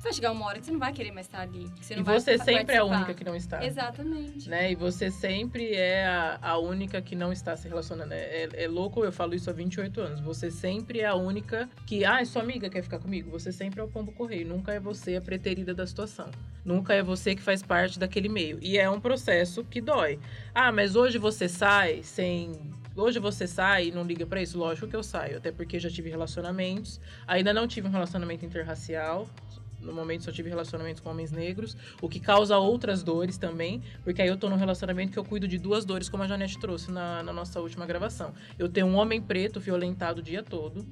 vai 0.05 0.13
chegar 0.13 0.33
uma 0.33 0.47
hora 0.47 0.59
que 0.59 0.67
você 0.67 0.73
não 0.73 0.79
vai 0.79 0.93
querer 0.93 1.13
mais 1.13 1.27
estar 1.27 1.41
ali. 1.41 1.71
Você 1.81 1.95
e 1.95 2.03
você 2.03 2.39
sempre 2.39 2.75
é 2.75 2.79
a 2.79 2.85
única 2.85 3.15
que 3.15 3.25
não 3.25 3.37
está. 3.37 3.65
Exatamente. 3.65 4.49
Né? 4.49 4.73
E 4.73 4.75
você 4.75 5.11
sempre 5.11 5.75
é 5.75 6.07
a, 6.07 6.39
a 6.43 6.59
única 6.59 7.01
que 7.01 7.15
não 7.15 7.33
está 7.33 7.57
se 7.57 7.69
relacionando. 7.69 8.13
É, 8.13 8.45
é, 8.45 8.65
é, 8.65 8.69
louco, 8.69 9.05
eu 9.05 9.13
falo 9.13 9.35
isso 9.35 9.49
há 9.49 9.53
28 9.53 10.01
anos. 10.01 10.21
Você 10.21 10.51
sempre 10.51 11.01
é 11.01 11.07
a 11.07 11.15
única 11.15 11.69
que, 11.87 12.05
ah, 12.05 12.25
sua 12.25 12.43
amiga 12.43 12.69
quer 12.69 12.83
ficar 12.83 12.99
comigo. 12.99 13.31
Você 13.31 13.53
sempre 13.53 13.81
é 13.81 13.85
o 13.85 13.89
pombo 13.89 14.13
correio. 14.13 14.47
Nunca 14.47 14.73
é 14.73 14.81
você 14.81 15.17
a 15.17 15.21
preterida 15.21 15.75
da 15.75 15.87
situação. 15.87 16.31
Nunca 16.65 16.95
é 16.95 17.03
você 17.03 17.35
que 17.35 17.43
faz 17.43 17.63
parte 17.63 17.99
daquele 17.99 18.29
meio. 18.29 18.59
E 18.61 18.79
é 18.79 18.89
um 18.89 19.01
processo 19.01 19.65
que 19.65 19.81
dói. 19.81 20.19
Ah, 20.55 20.73
mas 20.73 20.97
hoje 20.97 21.19
você 21.19 21.49
sai 21.49 22.03
sem 22.03 22.53
Hoje 22.95 23.19
você 23.19 23.47
sai 23.47 23.87
e 23.87 23.91
não 23.91 24.03
liga 24.03 24.27
para 24.27 24.43
isso? 24.43 24.59
Lógico 24.59 24.87
que 24.87 24.95
eu 24.95 25.03
saio, 25.03 25.39
até 25.39 25.51
porque 25.51 25.81
já 25.81 25.89
tive 25.89 26.11
relacionamentos. 26.11 27.01
Ainda 27.27 27.51
não 27.55 27.67
tive 27.67 27.89
um 27.89 27.91
relacionamento 27.91 28.45
interracial, 28.45 29.27
no 29.83 29.93
momento 29.93 30.25
só 30.25 30.33
tive 30.33 30.49
relacionamentos 30.49 31.01
com 31.01 31.11
homens 31.11 31.33
negros, 31.33 31.77
o 32.01 32.09
que 32.09 32.21
causa 32.21 32.57
outras 32.59 33.03
dores 33.03 33.37
também, 33.37 33.83
porque 34.05 34.23
aí 34.23 34.29
eu 34.29 34.37
tô 34.37 34.49
num 34.49 34.57
relacionamento 34.57 35.13
que 35.13 35.19
eu 35.19 35.25
cuido 35.25 35.49
de 35.49 35.59
duas 35.59 35.85
dores, 35.85 36.09
como 36.09 36.23
a 36.23 36.27
Janete 36.27 36.59
trouxe 36.59 36.91
na, 36.91 37.23
na 37.23 37.33
nossa 37.33 37.61
última 37.61 37.87
gravação. 37.87 38.33
Eu 38.59 38.69
tenho 38.69 38.87
um 38.87 38.95
homem 38.95 39.21
preto 39.21 39.61
violentado 39.61 40.21
o 40.21 40.23
dia 40.23 40.43
todo, 40.43 40.87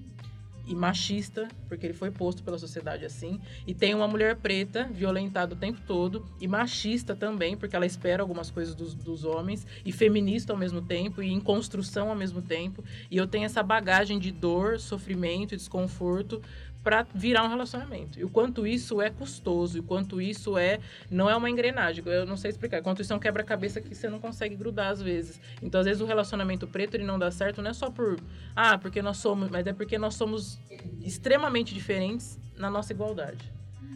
e 0.70 0.74
machista, 0.74 1.48
porque 1.68 1.84
ele 1.84 1.94
foi 1.94 2.12
posto 2.12 2.44
pela 2.44 2.56
sociedade 2.56 3.04
assim, 3.04 3.40
e 3.66 3.74
tem 3.74 3.92
uma 3.92 4.06
mulher 4.06 4.36
preta 4.36 4.84
violentada 4.84 5.54
o 5.54 5.56
tempo 5.56 5.80
todo 5.84 6.24
e 6.40 6.46
machista 6.46 7.16
também, 7.16 7.56
porque 7.56 7.74
ela 7.74 7.84
espera 7.84 8.22
algumas 8.22 8.52
coisas 8.52 8.72
dos, 8.72 8.94
dos 8.94 9.24
homens, 9.24 9.66
e 9.84 9.90
feminista 9.90 10.52
ao 10.52 10.58
mesmo 10.58 10.80
tempo, 10.80 11.22
e 11.22 11.32
em 11.32 11.40
construção 11.40 12.08
ao 12.08 12.14
mesmo 12.14 12.40
tempo, 12.40 12.84
e 13.10 13.16
eu 13.16 13.26
tenho 13.26 13.44
essa 13.44 13.64
bagagem 13.64 14.18
de 14.18 14.30
dor, 14.30 14.78
sofrimento 14.78 15.54
e 15.54 15.56
desconforto 15.56 16.40
para 16.82 17.06
virar 17.14 17.44
um 17.44 17.48
relacionamento. 17.48 18.18
E 18.18 18.24
o 18.24 18.30
quanto 18.30 18.66
isso 18.66 19.00
é 19.02 19.10
custoso, 19.10 19.76
e 19.76 19.80
o 19.80 19.82
quanto 19.82 20.20
isso 20.20 20.56
é 20.56 20.80
não 21.10 21.28
é 21.28 21.36
uma 21.36 21.50
engrenagem, 21.50 22.02
eu 22.06 22.26
não 22.26 22.36
sei 22.36 22.50
explicar. 22.50 22.82
Quanto 22.82 23.02
isso 23.02 23.12
é 23.12 23.16
um 23.16 23.18
quebra-cabeça 23.18 23.80
que 23.80 23.94
você 23.94 24.08
não 24.08 24.18
consegue 24.18 24.56
grudar 24.56 24.88
às 24.88 25.02
vezes. 25.02 25.40
Então, 25.62 25.80
às 25.80 25.86
vezes 25.86 26.00
o 26.00 26.06
relacionamento 26.06 26.66
preto 26.66 26.94
ele 26.94 27.04
não 27.04 27.18
dá 27.18 27.30
certo 27.30 27.60
não 27.60 27.70
é 27.70 27.74
só 27.74 27.90
por 27.90 28.18
ah, 28.56 28.78
porque 28.78 29.02
nós 29.02 29.18
somos, 29.18 29.50
mas 29.50 29.66
é 29.66 29.72
porque 29.72 29.98
nós 29.98 30.14
somos 30.14 30.58
extremamente 31.02 31.74
diferentes 31.74 32.38
na 32.56 32.70
nossa 32.70 32.92
igualdade. 32.92 33.52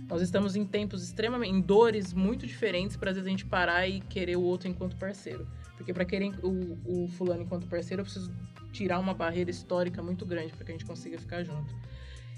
Nós 0.08 0.20
estamos 0.20 0.54
em 0.54 0.66
tempos 0.66 1.02
extremamente 1.02 1.50
em 1.50 1.60
dores 1.60 2.12
muito 2.12 2.46
diferentes 2.46 2.96
para 2.96 3.10
às 3.10 3.16
vezes 3.16 3.26
a 3.26 3.30
gente 3.30 3.46
parar 3.46 3.88
e 3.88 4.00
querer 4.00 4.36
o 4.36 4.42
outro 4.42 4.68
enquanto 4.68 4.96
parceiro. 4.96 5.46
Porque 5.76 5.92
para 5.92 6.04
querer 6.04 6.32
o, 6.42 6.78
o 6.84 7.08
fulano 7.08 7.42
enquanto 7.42 7.66
parceiro, 7.66 8.00
eu 8.00 8.04
preciso 8.04 8.30
tirar 8.72 8.98
uma 8.98 9.14
barreira 9.14 9.50
histórica 9.50 10.02
muito 10.02 10.26
grande 10.26 10.52
para 10.52 10.64
que 10.64 10.72
a 10.72 10.74
gente 10.74 10.84
consiga 10.84 11.18
ficar 11.18 11.42
junto. 11.42 11.74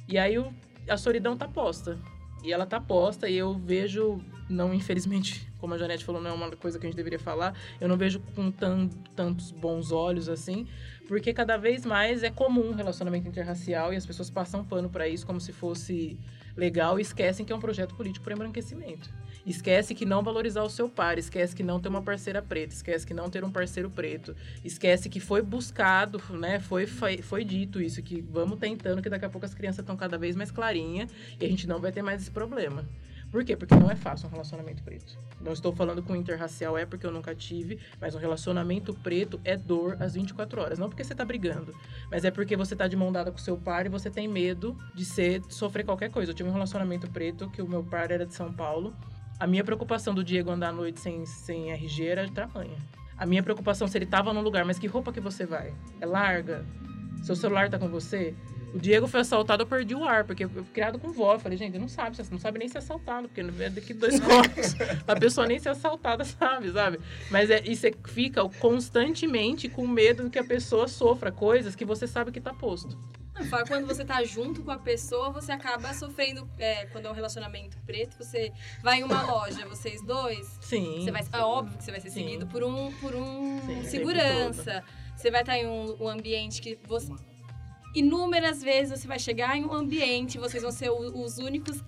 E 0.08 0.18
aí 0.18 0.38
o, 0.38 0.52
a 0.88 0.96
solidão 0.96 1.36
tá 1.36 1.48
posta. 1.48 1.98
E 2.44 2.52
ela 2.52 2.66
tá 2.66 2.80
posta 2.80 3.28
e 3.28 3.36
eu 3.36 3.54
vejo, 3.54 4.20
não 4.48 4.72
infelizmente, 4.72 5.50
como 5.58 5.74
a 5.74 5.78
Janete 5.78 6.04
falou, 6.04 6.22
não 6.22 6.30
é 6.30 6.32
uma 6.32 6.50
coisa 6.52 6.78
que 6.78 6.86
a 6.86 6.88
gente 6.88 6.96
deveria 6.96 7.18
falar, 7.18 7.58
eu 7.80 7.88
não 7.88 7.96
vejo 7.96 8.20
com 8.34 8.50
tan, 8.52 8.88
tantos 9.16 9.50
bons 9.50 9.90
olhos 9.90 10.28
assim, 10.28 10.66
porque 11.08 11.32
cada 11.32 11.56
vez 11.56 11.84
mais 11.84 12.22
é 12.22 12.30
comum 12.30 12.72
relacionamento 12.72 13.26
interracial 13.26 13.92
e 13.92 13.96
as 13.96 14.06
pessoas 14.06 14.30
passam 14.30 14.64
pano 14.64 14.88
para 14.88 15.08
isso 15.08 15.26
como 15.26 15.40
se 15.40 15.52
fosse 15.52 16.16
legal 16.56 16.98
e 16.98 17.02
esquecem 17.02 17.44
que 17.44 17.52
é 17.52 17.56
um 17.56 17.60
projeto 17.60 17.94
político 17.96 18.24
para 18.24 18.34
embranquecimento. 18.34 19.10
Esquece 19.46 19.94
que 19.94 20.04
não 20.04 20.24
valorizar 20.24 20.64
o 20.64 20.68
seu 20.68 20.88
par, 20.88 21.18
esquece 21.18 21.54
que 21.54 21.62
não 21.62 21.78
ter 21.78 21.88
uma 21.88 22.02
parceira 22.02 22.42
preta, 22.42 22.74
esquece 22.74 23.06
que 23.06 23.14
não 23.14 23.30
ter 23.30 23.44
um 23.44 23.50
parceiro 23.50 23.88
preto, 23.88 24.34
esquece 24.64 25.08
que 25.08 25.20
foi 25.20 25.40
buscado, 25.40 26.20
né? 26.30 26.58
Foi, 26.58 26.84
foi, 26.84 27.18
foi 27.18 27.44
dito 27.44 27.80
isso, 27.80 28.02
que 28.02 28.20
vamos 28.20 28.58
tentando, 28.58 29.00
que 29.00 29.08
daqui 29.08 29.24
a 29.24 29.30
pouco 29.30 29.46
as 29.46 29.54
crianças 29.54 29.78
estão 29.78 29.96
cada 29.96 30.18
vez 30.18 30.34
mais 30.34 30.50
clarinhas 30.50 31.10
e 31.40 31.44
a 31.44 31.48
gente 31.48 31.68
não 31.68 31.80
vai 31.80 31.92
ter 31.92 32.02
mais 32.02 32.22
esse 32.22 32.30
problema. 32.30 32.84
Por 33.30 33.44
quê? 33.44 33.56
Porque 33.56 33.74
não 33.74 33.90
é 33.90 33.96
fácil 33.96 34.28
um 34.28 34.30
relacionamento 34.30 34.82
preto. 34.82 35.18
Não 35.40 35.52
estou 35.52 35.72
falando 35.72 36.02
com 36.02 36.14
interracial, 36.14 36.78
é 36.78 36.86
porque 36.86 37.04
eu 37.04 37.10
nunca 37.10 37.34
tive, 37.34 37.78
mas 38.00 38.14
um 38.14 38.18
relacionamento 38.18 38.94
preto 38.94 39.40
é 39.44 39.56
dor 39.56 39.96
às 40.00 40.14
24 40.14 40.60
horas. 40.60 40.78
Não 40.78 40.88
porque 40.88 41.04
você 41.04 41.12
está 41.12 41.24
brigando, 41.24 41.74
mas 42.10 42.24
é 42.24 42.30
porque 42.30 42.56
você 42.56 42.74
está 42.74 42.86
de 42.86 42.96
mão 42.96 43.12
dada 43.12 43.30
com 43.30 43.38
seu 43.38 43.56
par 43.56 43.86
e 43.86 43.88
você 43.88 44.10
tem 44.10 44.28
medo 44.28 44.76
de 44.94 45.04
ser, 45.04 45.40
de 45.40 45.54
sofrer 45.54 45.84
qualquer 45.84 46.10
coisa. 46.10 46.30
Eu 46.30 46.34
tive 46.34 46.48
um 46.48 46.52
relacionamento 46.52 47.10
preto 47.10 47.50
que 47.50 47.60
o 47.60 47.68
meu 47.68 47.82
par 47.84 48.10
era 48.10 48.24
de 48.24 48.34
São 48.34 48.52
Paulo 48.52 48.94
a 49.38 49.46
minha 49.46 49.62
preocupação 49.62 50.14
do 50.14 50.24
Diego 50.24 50.50
andar 50.50 50.70
à 50.70 50.72
noite 50.72 51.00
sem, 51.00 51.26
sem 51.26 51.70
RG 51.70 52.06
era 52.06 52.26
de 52.26 52.32
tamanha. 52.32 52.76
A 53.18 53.26
minha 53.26 53.42
preocupação 53.42 53.86
se 53.86 53.96
ele 53.96 54.06
tava 54.06 54.32
no 54.32 54.40
lugar, 54.40 54.64
mas 54.64 54.78
que 54.78 54.86
roupa 54.86 55.12
que 55.12 55.20
você 55.20 55.46
vai? 55.46 55.74
É 56.00 56.06
larga? 56.06 56.64
Seu 57.22 57.34
celular 57.34 57.68
tá 57.70 57.78
com 57.78 57.88
você? 57.88 58.34
O 58.74 58.78
Diego 58.78 59.06
foi 59.06 59.20
assaltado, 59.20 59.62
eu 59.62 59.66
perdi 59.66 59.94
o 59.94 60.04
ar, 60.04 60.24
porque 60.24 60.44
eu 60.44 60.50
fui 60.50 60.62
criado 60.64 60.98
com 60.98 61.10
vó. 61.10 61.34
Eu 61.34 61.38
falei, 61.38 61.56
gente, 61.56 61.78
não 61.78 61.88
sabe, 61.88 62.16
não 62.30 62.38
sabe 62.38 62.58
nem 62.58 62.68
ser 62.68 62.78
assaltado, 62.78 63.28
porque 63.28 63.40
é 63.40 63.70
daqui 63.70 63.94
dois 63.94 64.20
corpos. 64.20 64.74
a 65.06 65.16
pessoa 65.16 65.46
nem 65.46 65.58
ser 65.58 65.70
assaltada 65.70 66.24
sabe, 66.24 66.70
sabe? 66.72 66.98
Mas 67.30 67.48
é, 67.48 67.62
e 67.64 67.74
você 67.74 67.94
fica 68.06 68.46
constantemente 68.60 69.68
com 69.68 69.86
medo 69.86 70.28
que 70.28 70.38
a 70.38 70.44
pessoa 70.44 70.88
sofra 70.88 71.32
coisas 71.32 71.74
que 71.74 71.84
você 71.84 72.06
sabe 72.06 72.30
que 72.30 72.40
tá 72.40 72.52
posto. 72.52 72.98
Não, 73.38 73.64
quando 73.66 73.86
você 73.86 74.04
tá 74.04 74.24
junto 74.24 74.62
com 74.62 74.70
a 74.70 74.78
pessoa, 74.78 75.30
você 75.30 75.52
acaba 75.52 75.92
sofrendo. 75.92 76.48
É, 76.58 76.86
quando 76.86 77.06
é 77.06 77.10
um 77.10 77.14
relacionamento 77.14 77.76
preto, 77.84 78.16
você 78.16 78.52
vai 78.82 79.00
em 79.00 79.04
uma 79.04 79.22
loja, 79.22 79.66
vocês 79.68 80.02
dois. 80.02 80.58
Sim. 80.62 81.02
Você 81.02 81.10
vai, 81.10 81.22
é 81.32 81.40
óbvio 81.40 81.76
que 81.76 81.84
você 81.84 81.90
vai 81.90 82.00
ser 82.00 82.10
seguido 82.10 82.46
Sim. 82.46 82.50
por 82.50 82.64
um, 82.64 82.92
por 82.94 83.14
um 83.14 83.60
Sim, 83.66 83.84
segurança. 83.84 84.82
Você 85.14 85.30
vai 85.30 85.42
estar 85.42 85.58
em 85.58 85.66
um, 85.66 86.04
um 86.04 86.08
ambiente 86.08 86.60
que 86.60 86.78
você 86.86 87.12
inúmeras 87.94 88.62
vezes 88.62 89.00
você 89.00 89.08
vai 89.08 89.18
chegar 89.18 89.56
em 89.56 89.64
um 89.64 89.72
ambiente, 89.72 90.36
vocês 90.36 90.62
vão 90.62 90.70
ser 90.70 90.90
os 90.90 91.38
únicos 91.38 91.82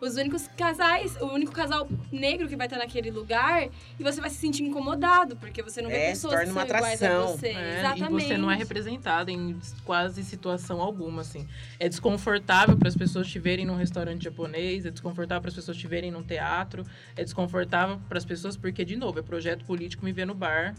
os 0.00 0.16
únicos 0.16 0.46
casais, 0.56 1.16
o 1.20 1.26
único 1.26 1.52
casal 1.52 1.88
negro 2.12 2.48
que 2.48 2.56
vai 2.56 2.66
estar 2.66 2.78
naquele 2.78 3.10
lugar 3.10 3.68
e 3.98 4.02
você 4.02 4.20
vai 4.20 4.30
se 4.30 4.36
sentir 4.36 4.62
incomodado, 4.62 5.36
porque 5.36 5.62
você 5.62 5.80
não 5.80 5.88
vê 5.88 5.96
é, 5.96 6.10
pessoas 6.10 6.40
que 6.40 6.46
são 6.46 6.64
iguais 6.64 7.02
a 7.02 7.20
você. 7.20 7.48
É, 7.48 7.78
Exatamente. 7.80 8.24
E 8.24 8.28
você 8.28 8.38
não 8.38 8.50
é 8.50 8.56
representado 8.56 9.30
em 9.30 9.58
quase 9.84 10.22
situação 10.22 10.80
alguma, 10.80 11.22
assim. 11.22 11.46
É 11.78 11.88
desconfortável 11.88 12.76
para 12.76 12.88
as 12.88 12.96
pessoas 12.96 13.26
te 13.26 13.38
verem 13.38 13.64
num 13.64 13.76
restaurante 13.76 14.24
japonês, 14.24 14.84
é 14.84 14.90
desconfortável 14.90 15.40
para 15.40 15.50
as 15.50 15.54
pessoas 15.54 15.76
te 15.76 15.86
verem 15.86 16.10
num 16.10 16.22
teatro, 16.22 16.84
é 17.16 17.24
desconfortável 17.24 17.98
para 18.08 18.18
as 18.18 18.24
pessoas 18.24 18.56
porque, 18.56 18.84
de 18.84 18.96
novo, 18.96 19.18
é 19.18 19.22
projeto 19.22 19.64
político 19.64 20.04
me 20.04 20.12
ver 20.12 20.26
no 20.26 20.34
bar, 20.34 20.74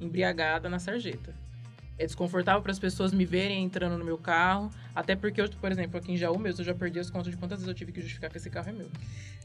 embriagada 0.00 0.68
na 0.68 0.78
sarjeta 0.78 1.34
é 2.00 2.06
desconfortável 2.06 2.62
para 2.62 2.72
as 2.72 2.78
pessoas 2.78 3.12
me 3.12 3.26
verem 3.26 3.62
entrando 3.62 3.98
no 3.98 4.04
meu 4.04 4.16
carro. 4.16 4.70
Até 4.94 5.14
porque, 5.14 5.38
eu, 5.38 5.50
por 5.50 5.70
exemplo, 5.70 5.98
aqui 5.98 6.12
em 6.12 6.16
Jaú 6.16 6.38
mesmo, 6.38 6.62
eu 6.62 6.64
já 6.64 6.74
perdi 6.74 6.98
as 6.98 7.10
contas 7.10 7.30
de 7.30 7.36
quantas 7.36 7.58
vezes 7.58 7.68
eu 7.68 7.74
tive 7.74 7.92
que 7.92 8.00
justificar 8.00 8.30
que 8.30 8.38
esse 8.38 8.48
carro 8.48 8.70
é 8.70 8.72
meu. 8.72 8.88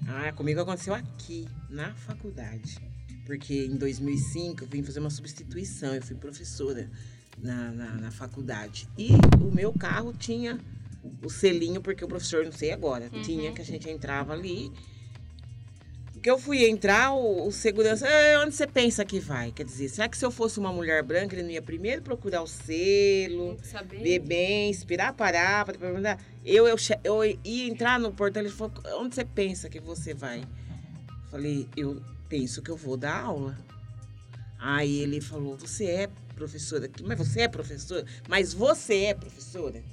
Ah, 0.07 0.31
comigo 0.31 0.61
aconteceu 0.61 0.93
aqui, 0.93 1.45
na 1.69 1.93
faculdade. 1.95 2.77
Porque 3.25 3.65
em 3.65 3.75
2005 3.75 4.63
eu 4.63 4.67
vim 4.69 4.81
fazer 4.83 5.01
uma 5.01 5.09
substituição, 5.09 5.93
eu 5.93 6.01
fui 6.01 6.15
professora 6.15 6.89
na, 7.37 7.71
na, 7.71 7.95
na 7.95 8.11
faculdade. 8.11 8.87
E 8.97 9.09
o 9.41 9.53
meu 9.53 9.73
carro 9.73 10.13
tinha 10.13 10.57
o 11.21 11.29
selinho, 11.29 11.81
porque 11.81 12.05
o 12.05 12.07
professor, 12.07 12.45
não 12.45 12.53
sei 12.53 12.71
agora, 12.71 13.09
uhum. 13.11 13.21
tinha 13.21 13.51
que 13.51 13.61
a 13.61 13.65
gente 13.65 13.89
entrava 13.89 14.31
ali 14.31 14.71
que 16.25 16.31
eu 16.31 16.39
fui 16.39 16.65
entrar, 16.65 17.13
o, 17.13 17.45
o 17.47 17.51
segurança, 17.51 18.07
onde 18.43 18.55
você 18.55 18.65
pensa 18.65 19.05
que 19.05 19.19
vai? 19.19 19.51
Quer 19.51 19.63
dizer, 19.63 19.89
será 19.89 20.09
que 20.09 20.17
se 20.17 20.25
eu 20.25 20.31
fosse 20.31 20.59
uma 20.59 20.73
mulher 20.73 21.03
branca, 21.03 21.35
ele 21.35 21.43
não 21.43 21.51
ia 21.51 21.61
primeiro 21.61 22.01
procurar 22.01 22.41
o 22.41 22.47
selo, 22.47 23.55
ver 24.01 24.17
bem, 24.17 24.71
esperar 24.71 25.13
parar, 25.13 25.63
para 25.65 25.77
perguntar? 25.77 26.19
Eu, 26.43 26.67
eu, 26.67 26.77
eu 27.03 27.23
ia 27.23 27.67
entrar 27.67 27.99
no 27.99 28.11
portão, 28.11 28.41
ele 28.41 28.49
falou, 28.49 28.73
onde 28.99 29.13
você 29.13 29.23
pensa 29.23 29.69
que 29.69 29.79
você 29.79 30.15
vai? 30.15 30.43
Falei, 31.29 31.69
eu 31.77 32.01
penso 32.27 32.59
que 32.63 32.71
eu 32.71 32.75
vou 32.75 32.97
dar 32.97 33.21
aula. 33.21 33.55
Aí 34.57 35.01
ele 35.01 35.21
falou, 35.21 35.55
você 35.55 35.85
é 35.85 36.09
professora? 36.35 36.89
Mas 37.03 37.19
você 37.19 37.41
é 37.41 37.47
professora? 37.47 38.03
Mas 38.27 38.51
você 38.51 38.95
é 39.03 39.13
professora? 39.13 39.83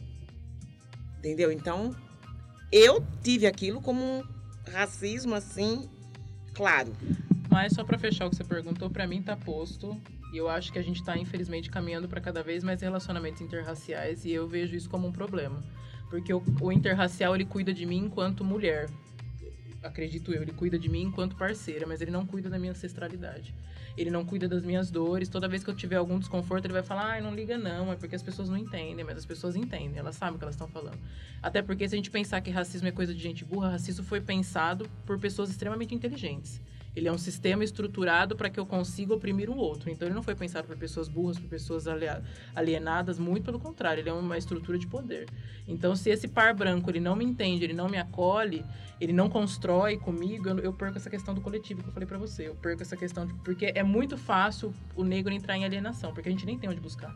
Entendeu? 1.19 1.53
Então, 1.53 1.95
eu 2.73 3.07
tive 3.23 3.47
aquilo 3.47 3.83
como 3.83 4.03
um 4.03 4.23
racismo 4.71 5.35
assim 5.35 5.91
claro. 6.55 6.93
Mas 7.51 7.75
só 7.75 7.85
para 7.85 7.99
fechar 7.99 8.27
o 8.27 8.31
que 8.31 8.37
você 8.37 8.45
perguntou, 8.45 8.89
para 8.89 9.07
mim 9.07 9.23
tá 9.23 9.37
posto. 9.37 10.01
E 10.33 10.39
eu 10.39 10.49
acho 10.49 10.73
que 10.73 10.79
a 10.79 10.83
gente 10.83 11.01
está, 11.01 11.17
infelizmente, 11.19 11.69
caminhando 11.69 12.09
para 12.09 12.21
cada 12.21 12.43
vez 12.43 12.65
mais 12.65 12.81
relacionamentos 12.81 13.43
interraciais 13.43 14.25
e 14.25 14.31
eu 14.31 14.49
vejo 14.49 14.75
isso 14.75 14.89
como 14.89 15.07
um 15.07 15.13
problema. 15.13 15.63
Porque 16.09 16.33
o, 16.33 16.43
o 16.61 16.73
interracial, 16.73 17.35
ele 17.35 17.45
cuida 17.45 17.73
de 17.75 17.85
mim 17.85 17.99
enquanto 17.99 18.43
mulher. 18.43 18.89
Acredito 19.83 20.33
eu, 20.33 20.41
ele 20.41 20.53
cuida 20.53 20.79
de 20.79 20.89
mim 20.89 21.03
enquanto 21.03 21.37
parceira, 21.37 21.87
mas 21.87 22.01
ele 22.01 22.11
não 22.11 22.25
cuida 22.25 22.49
da 22.49 22.59
minha 22.59 22.73
ancestralidade. 22.73 23.55
Ele 23.97 24.11
não 24.11 24.25
cuida 24.25 24.49
das 24.49 24.63
minhas 24.63 24.91
dores. 24.91 25.29
Toda 25.29 25.49
vez 25.49 25.63
que 25.63 25.71
eu 25.71 25.75
tiver 25.75 25.97
algum 25.97 26.19
desconforto, 26.19 26.65
ele 26.65 26.73
vai 26.73 26.83
falar: 26.83 27.13
ai, 27.13 27.21
não 27.21 27.35
liga 27.35 27.59
não, 27.59 27.93
é 27.93 27.97
porque 27.97 28.15
as 28.15 28.23
pessoas 28.23 28.49
não 28.49 28.57
entendem, 28.57 29.05
mas 29.05 29.19
as 29.19 29.27
pessoas 29.27 29.57
entendem, 29.57 29.99
elas 29.99 30.17
sabem 30.17 30.37
o 30.37 30.39
que 30.39 30.45
elas 30.45 30.55
estão 30.55 30.69
falando. 30.69 30.99
Até 31.43 31.63
porque 31.63 31.89
se 31.89 31.95
a 31.95 31.99
gente 31.99 32.11
pensar 32.11 32.41
que 32.41 32.51
racismo 32.51 32.89
é 32.89 32.93
coisa 32.93 33.15
de 33.15 33.23
gente 33.23 33.45
burra, 33.45 33.71
racismo 33.71 34.05
foi 34.05 34.21
pensado 34.21 34.89
por 35.07 35.19
pessoas 35.19 35.51
extremamente 35.51 35.95
inteligentes. 35.95 36.61
Ele 36.95 37.09
é 37.09 37.13
um 37.13 37.19
sistema 37.19 37.65
estruturado 37.65 38.37
para 38.37 38.51
que 38.51 38.61
eu 38.61 38.67
consiga 38.67 39.15
oprimir 39.15 39.49
um 39.49 39.57
outro. 39.57 39.91
Então, 39.91 40.07
ele 40.07 40.15
não 40.15 40.23
foi 40.23 40.35
pensado 40.35 40.67
por 40.67 40.77
pessoas 40.77 41.09
burras, 41.09 41.39
por 41.39 41.49
pessoas 41.49 41.87
alienadas, 42.55 43.19
muito 43.19 43.45
pelo 43.45 43.59
contrário, 43.59 44.01
ele 44.01 44.11
é 44.11 44.13
uma 44.13 44.37
estrutura 44.37 44.79
de 44.79 44.87
poder. 44.87 45.27
Então, 45.67 45.97
se 45.97 46.11
esse 46.11 46.29
par 46.29 46.55
branco 46.55 46.91
ele 46.91 47.01
não 47.01 47.17
me 47.17 47.25
entende, 47.25 47.65
ele 47.65 47.73
não 47.73 47.89
me 47.89 47.97
acolhe, 47.97 48.65
ele 49.01 49.13
não 49.13 49.31
constrói 49.31 49.97
comigo, 49.97 50.49
eu 50.49 50.73
perco 50.73 50.99
essa 50.99 51.09
questão 51.09 51.35
do 51.35 51.41
coletivo 51.41 51.83
que 51.83 51.89
eu 51.89 51.93
falei 51.93 52.07
para 52.07 52.19
você. 52.19 52.49
Eu 52.49 52.55
perco 52.55 52.83
essa 52.83 52.97
questão 52.97 53.27
de, 53.27 53.33
porque 53.35 53.73
é 53.75 53.83
muito 53.83 54.19
fácil 54.19 54.75
o 54.95 55.03
negro 55.03 55.33
entrar 55.33 55.57
em 55.57 55.65
alienação, 55.65 56.13
porque 56.13 56.29
a 56.29 56.33
gente 56.33 56.45
nem 56.45 56.59
tem 56.59 56.69
onde 56.69 56.81
buscar. 56.81 57.15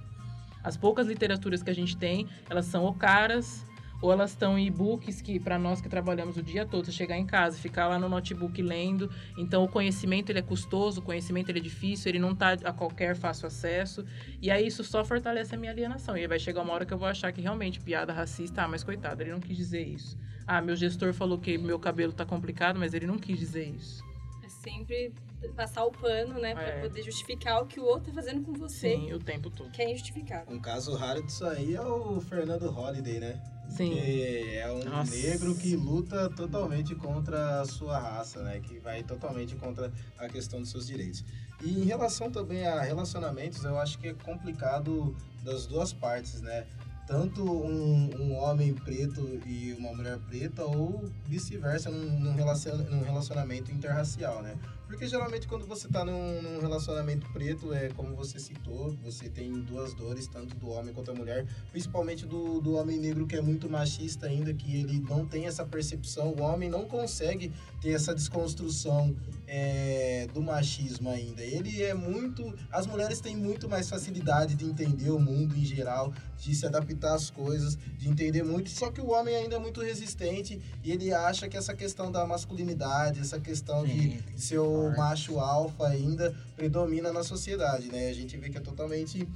As 0.64 0.76
poucas 0.76 1.06
literaturas 1.06 1.62
que 1.62 1.70
a 1.70 1.74
gente 1.74 1.96
tem, 1.96 2.26
elas 2.50 2.64
são 2.66 2.82
ou 2.82 2.94
caras, 2.94 3.64
ou 4.00 4.12
elas 4.12 4.30
estão 4.30 4.58
em 4.58 4.66
e-books 4.66 5.20
que 5.20 5.38
para 5.38 5.58
nós 5.58 5.80
que 5.80 5.88
trabalhamos 5.88 6.36
o 6.36 6.42
dia 6.42 6.66
todo, 6.66 6.90
chegar 6.92 7.16
em 7.16 7.26
casa, 7.26 7.58
ficar 7.58 7.88
lá 7.88 7.98
no 7.98 8.08
notebook 8.08 8.60
lendo, 8.62 9.10
então 9.36 9.64
o 9.64 9.68
conhecimento 9.68 10.30
ele 10.30 10.38
é 10.38 10.42
custoso, 10.42 11.00
o 11.00 11.02
conhecimento 11.02 11.48
ele 11.48 11.58
é 11.58 11.62
difícil, 11.62 12.10
ele 12.10 12.18
não 12.18 12.32
está 12.32 12.52
a 12.52 12.72
qualquer 12.72 13.16
fácil 13.16 13.46
acesso, 13.46 14.04
e 14.40 14.50
aí 14.50 14.66
isso 14.66 14.84
só 14.84 15.04
fortalece 15.04 15.54
a 15.54 15.58
minha 15.58 15.72
alienação. 15.72 16.16
E 16.16 16.26
vai 16.26 16.38
chegar 16.38 16.62
uma 16.62 16.72
hora 16.72 16.84
que 16.84 16.92
eu 16.92 16.98
vou 16.98 17.08
achar 17.08 17.32
que 17.32 17.40
realmente 17.40 17.80
piada 17.80 18.12
racista, 18.12 18.62
ah, 18.62 18.68
mas 18.68 18.82
coitado, 18.84 19.22
ele 19.22 19.32
não 19.32 19.40
quis 19.40 19.56
dizer 19.56 19.86
isso. 19.86 20.18
Ah, 20.46 20.60
meu 20.60 20.76
gestor 20.76 21.12
falou 21.12 21.38
que 21.38 21.58
meu 21.58 21.78
cabelo 21.78 22.12
tá 22.12 22.24
complicado, 22.24 22.78
mas 22.78 22.94
ele 22.94 23.06
não 23.06 23.18
quis 23.18 23.38
dizer 23.38 23.68
isso. 23.68 24.04
É 24.44 24.48
sempre 24.48 25.12
passar 25.54 25.84
o 25.84 25.90
pano, 25.90 26.40
né, 26.40 26.54
para 26.54 26.68
é. 26.68 26.80
poder 26.80 27.02
justificar 27.02 27.62
o 27.62 27.66
que 27.66 27.80
o 27.80 27.84
outro 27.84 28.12
tá 28.12 28.14
fazendo 28.14 28.42
com 28.42 28.52
você. 28.52 28.96
Sim, 28.96 29.12
o 29.12 29.18
tempo 29.18 29.50
todo. 29.50 29.70
Que 29.70 29.82
é 29.82 29.90
injustificável. 29.90 30.54
Um 30.54 30.60
caso 30.60 30.94
raro 30.94 31.22
disso 31.22 31.44
aí 31.46 31.74
é 31.74 31.80
o 31.80 32.20
Fernando 32.20 32.68
Holliday, 32.70 33.20
né? 33.20 33.42
Sim. 33.68 33.90
Que 33.90 34.56
é 34.56 34.70
um 34.70 34.84
Nossa. 34.84 35.10
negro 35.10 35.54
que 35.56 35.74
luta 35.74 36.30
totalmente 36.30 36.94
contra 36.94 37.60
a 37.60 37.64
sua 37.64 37.98
raça, 37.98 38.42
né? 38.42 38.60
Que 38.60 38.78
vai 38.78 39.02
totalmente 39.02 39.56
contra 39.56 39.92
a 40.18 40.28
questão 40.28 40.60
dos 40.60 40.70
seus 40.70 40.86
direitos. 40.86 41.24
E 41.62 41.80
em 41.80 41.84
relação 41.84 42.30
também 42.30 42.66
a 42.66 42.80
relacionamentos, 42.82 43.64
eu 43.64 43.78
acho 43.78 43.98
que 43.98 44.08
é 44.08 44.14
complicado 44.14 45.16
das 45.42 45.66
duas 45.66 45.92
partes, 45.92 46.42
né? 46.42 46.66
Tanto 47.06 47.42
um, 47.44 48.10
um 48.20 48.34
homem 48.34 48.74
preto 48.74 49.40
e 49.46 49.72
uma 49.78 49.92
mulher 49.94 50.18
preta, 50.18 50.64
ou 50.64 51.08
vice-versa 51.24 51.90
num, 51.90 52.18
num 52.18 52.34
relacion- 52.34 52.78
num 52.90 53.02
relacionamento 53.02 53.70
interracial, 53.70 54.42
né? 54.42 54.56
Porque 54.86 55.06
geralmente 55.08 55.48
quando 55.48 55.66
você 55.66 55.88
tá 55.88 56.04
num, 56.04 56.40
num 56.40 56.60
relacionamento 56.60 57.28
preto, 57.32 57.72
é 57.74 57.88
como 57.88 58.14
você 58.14 58.38
citou, 58.38 58.96
você 59.02 59.28
tem 59.28 59.52
duas 59.52 59.92
dores, 59.94 60.28
tanto 60.28 60.56
do 60.56 60.70
homem 60.70 60.94
quanto 60.94 61.12
da 61.12 61.18
mulher, 61.18 61.44
principalmente 61.72 62.24
do, 62.24 62.60
do 62.60 62.74
homem 62.74 62.98
negro 62.98 63.26
que 63.26 63.34
é 63.34 63.40
muito 63.40 63.68
machista 63.68 64.26
ainda, 64.26 64.54
que 64.54 64.78
ele 64.78 65.00
não 65.00 65.26
tem 65.26 65.46
essa 65.46 65.64
percepção, 65.64 66.28
o 66.28 66.40
homem 66.40 66.68
não 66.68 66.84
consegue 66.84 67.52
ter 67.80 67.90
essa 67.90 68.14
desconstrução 68.14 69.14
é, 69.46 70.26
do 70.32 70.42
machismo 70.42 71.08
ainda. 71.08 71.42
Ele 71.42 71.82
é 71.82 71.94
muito. 71.94 72.52
As 72.70 72.86
mulheres 72.86 73.20
têm 73.20 73.36
muito 73.36 73.68
mais 73.68 73.88
facilidade 73.88 74.54
de 74.54 74.64
entender 74.64 75.10
o 75.10 75.18
mundo 75.18 75.56
em 75.56 75.64
geral, 75.64 76.12
de 76.38 76.54
se 76.54 76.66
adaptar 76.66 77.14
às 77.14 77.30
coisas, 77.30 77.78
de 77.96 78.08
entender 78.08 78.42
muito. 78.42 78.70
Só 78.70 78.90
que 78.90 79.00
o 79.00 79.10
homem 79.10 79.34
ainda 79.34 79.56
é 79.56 79.58
muito 79.58 79.80
resistente 79.80 80.60
e 80.82 80.90
ele 80.90 81.12
acha 81.12 81.48
que 81.48 81.56
essa 81.56 81.74
questão 81.74 82.10
da 82.10 82.26
masculinidade, 82.26 83.20
essa 83.20 83.38
questão 83.38 83.84
de, 83.84 84.20
ser 84.36 84.58
o 84.58 84.94
macho 84.96 85.38
alfa 85.38 85.86
ainda 85.86 86.34
predomina 86.56 87.12
na 87.12 87.22
sociedade, 87.22 87.90
né? 87.90 88.08
A 88.08 88.12
gente 88.12 88.36
vê 88.36 88.48
que 88.48 88.58
é 88.58 88.60
totalmente 88.60 89.28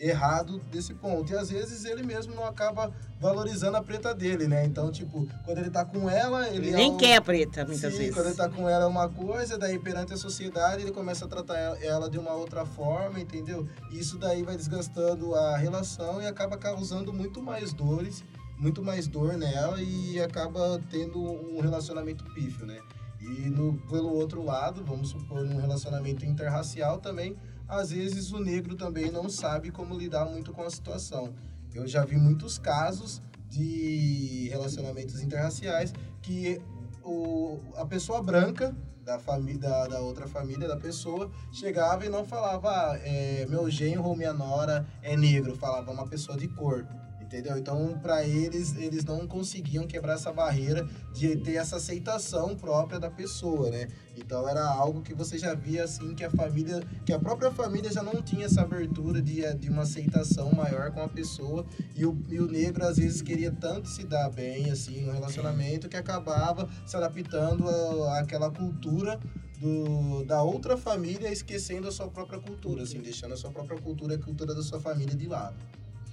errado 0.00 0.58
desse 0.70 0.94
ponto. 0.94 1.32
E 1.32 1.36
às 1.36 1.50
vezes 1.50 1.84
ele 1.84 2.02
mesmo 2.02 2.34
não 2.34 2.44
acaba 2.44 2.92
valorizando 3.20 3.76
a 3.76 3.82
preta 3.82 4.14
dele, 4.14 4.46
né? 4.46 4.64
Então, 4.64 4.90
tipo, 4.92 5.26
quando 5.44 5.58
ele 5.58 5.70
tá 5.70 5.84
com 5.84 6.08
ela, 6.08 6.48
ele 6.48 6.70
é 6.70 6.76
nem 6.76 6.92
um- 6.92 6.96
quer 6.96 7.16
a 7.16 7.20
preta, 7.20 7.64
muitas 7.64 7.92
Sim, 7.92 7.98
vezes. 7.98 8.14
quando 8.14 8.26
ele 8.26 8.36
tá 8.36 8.48
com 8.48 8.68
ela 8.68 8.84
é 8.84 8.86
uma 8.86 9.08
coisa, 9.08 9.58
daí 9.58 9.78
perante 9.78 10.12
a 10.14 10.16
sociedade 10.16 10.82
ele 10.82 10.92
começa 10.92 11.24
a 11.24 11.28
tratar 11.28 11.56
ela- 11.58 11.78
ela 11.84 12.10
de 12.10 12.18
uma 12.18 12.32
outra 12.32 12.64
forma, 12.64 13.18
entendeu? 13.20 13.66
E 13.90 13.98
Isso 13.98 14.16
daí 14.18 14.42
vai 14.44 14.56
desgastando 14.56 15.34
a 15.34 15.56
relação 15.56 16.22
e 16.22 16.26
acaba 16.26 16.56
causando 16.56 17.12
muito 17.12 17.42
mais 17.42 17.72
dores, 17.72 18.22
muito 18.56 18.82
mais 18.82 19.06
dor 19.08 19.36
nela 19.36 19.80
e 19.82 20.20
acaba 20.20 20.80
tendo 20.90 21.18
um 21.20 21.60
relacionamento 21.60 22.24
pífio, 22.32 22.64
né? 22.64 22.78
E 23.20 23.50
no, 23.50 23.74
pelo 23.90 24.12
outro 24.14 24.44
lado, 24.44 24.84
vamos 24.84 25.08
supor, 25.08 25.44
num 25.44 25.60
relacionamento 25.60 26.24
interracial 26.24 26.98
também, 26.98 27.36
às 27.68 27.90
vezes 27.90 28.32
o 28.32 28.40
negro 28.40 28.74
também 28.74 29.10
não 29.10 29.28
sabe 29.28 29.70
como 29.70 29.96
lidar 29.96 30.24
muito 30.24 30.52
com 30.52 30.62
a 30.62 30.70
situação. 30.70 31.34
Eu 31.74 31.86
já 31.86 32.04
vi 32.04 32.16
muitos 32.16 32.58
casos 32.58 33.20
de 33.48 34.48
relacionamentos 34.50 35.20
interraciais 35.22 35.92
que 36.22 36.60
o, 37.04 37.58
a 37.76 37.84
pessoa 37.84 38.22
branca 38.22 38.74
da, 39.04 39.18
família, 39.18 39.86
da, 39.86 40.00
outra 40.00 40.26
família 40.26 40.66
da 40.66 40.76
pessoa 40.76 41.30
chegava 41.52 42.04
e 42.04 42.08
não 42.08 42.24
falava 42.24 42.68
ah, 42.68 42.98
é, 43.02 43.46
meu 43.46 43.70
genro 43.70 44.04
ou 44.04 44.16
minha 44.16 44.32
nora 44.32 44.86
é 45.02 45.16
negro, 45.16 45.54
falava 45.56 45.90
uma 45.90 46.06
pessoa 46.06 46.36
de 46.36 46.48
cor. 46.48 46.86
Entendeu? 47.28 47.58
Então, 47.58 47.98
para 48.00 48.24
eles, 48.24 48.74
eles 48.78 49.04
não 49.04 49.26
conseguiam 49.26 49.86
quebrar 49.86 50.14
essa 50.14 50.32
barreira 50.32 50.88
de 51.12 51.36
ter 51.36 51.56
essa 51.56 51.76
aceitação 51.76 52.56
própria 52.56 52.98
da 52.98 53.10
pessoa, 53.10 53.68
né? 53.70 53.86
Então, 54.16 54.48
era 54.48 54.66
algo 54.66 55.02
que 55.02 55.12
você 55.12 55.36
já 55.36 55.52
via 55.54 55.84
assim 55.84 56.14
que 56.14 56.24
a 56.24 56.30
família, 56.30 56.82
que 57.04 57.12
a 57.12 57.18
própria 57.18 57.50
família 57.50 57.92
já 57.92 58.02
não 58.02 58.22
tinha 58.22 58.46
essa 58.46 58.62
abertura 58.62 59.20
de, 59.20 59.42
de 59.56 59.68
uma 59.68 59.82
aceitação 59.82 60.50
maior 60.52 60.90
com 60.90 61.02
a 61.02 61.08
pessoa 61.08 61.66
e 61.94 62.06
o, 62.06 62.18
e 62.30 62.40
o 62.40 62.46
negro 62.50 62.82
às 62.86 62.96
vezes 62.96 63.20
queria 63.20 63.52
tanto 63.52 63.90
se 63.90 64.06
dar 64.06 64.30
bem 64.30 64.70
assim 64.70 65.02
no 65.02 65.12
relacionamento 65.12 65.86
que 65.86 65.98
acabava 65.98 66.66
se 66.86 66.96
adaptando 66.96 67.68
à- 67.68 68.20
àquela 68.20 68.50
cultura 68.50 69.20
do, 69.60 70.24
da 70.24 70.42
outra 70.42 70.78
família, 70.78 71.30
esquecendo 71.30 71.88
a 71.88 71.92
sua 71.92 72.08
própria 72.08 72.40
cultura, 72.40 72.84
assim, 72.84 73.00
deixando 73.02 73.34
a 73.34 73.36
sua 73.36 73.50
própria 73.50 73.78
cultura 73.78 74.14
e 74.14 74.16
a 74.16 74.18
cultura 74.22 74.54
da 74.54 74.62
sua 74.62 74.80
família 74.80 75.14
de 75.14 75.26
lado. 75.26 75.56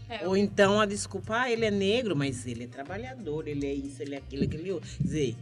É, 0.07 0.27
Ou 0.27 0.37
então 0.37 0.79
a 0.79 0.85
desculpa, 0.85 1.41
ah, 1.41 1.51
ele 1.51 1.65
é 1.65 1.71
negro, 1.71 2.15
mas 2.15 2.45
ele 2.45 2.65
é 2.65 2.67
trabalhador, 2.67 3.47
ele 3.47 3.65
é 3.65 3.73
isso, 3.73 4.01
ele 4.01 4.15
é 4.15 4.17
aquilo, 4.19 4.43
aquele 4.43 4.71
outro. 4.71 4.89
Quer 4.97 5.03
dizer, 5.03 5.35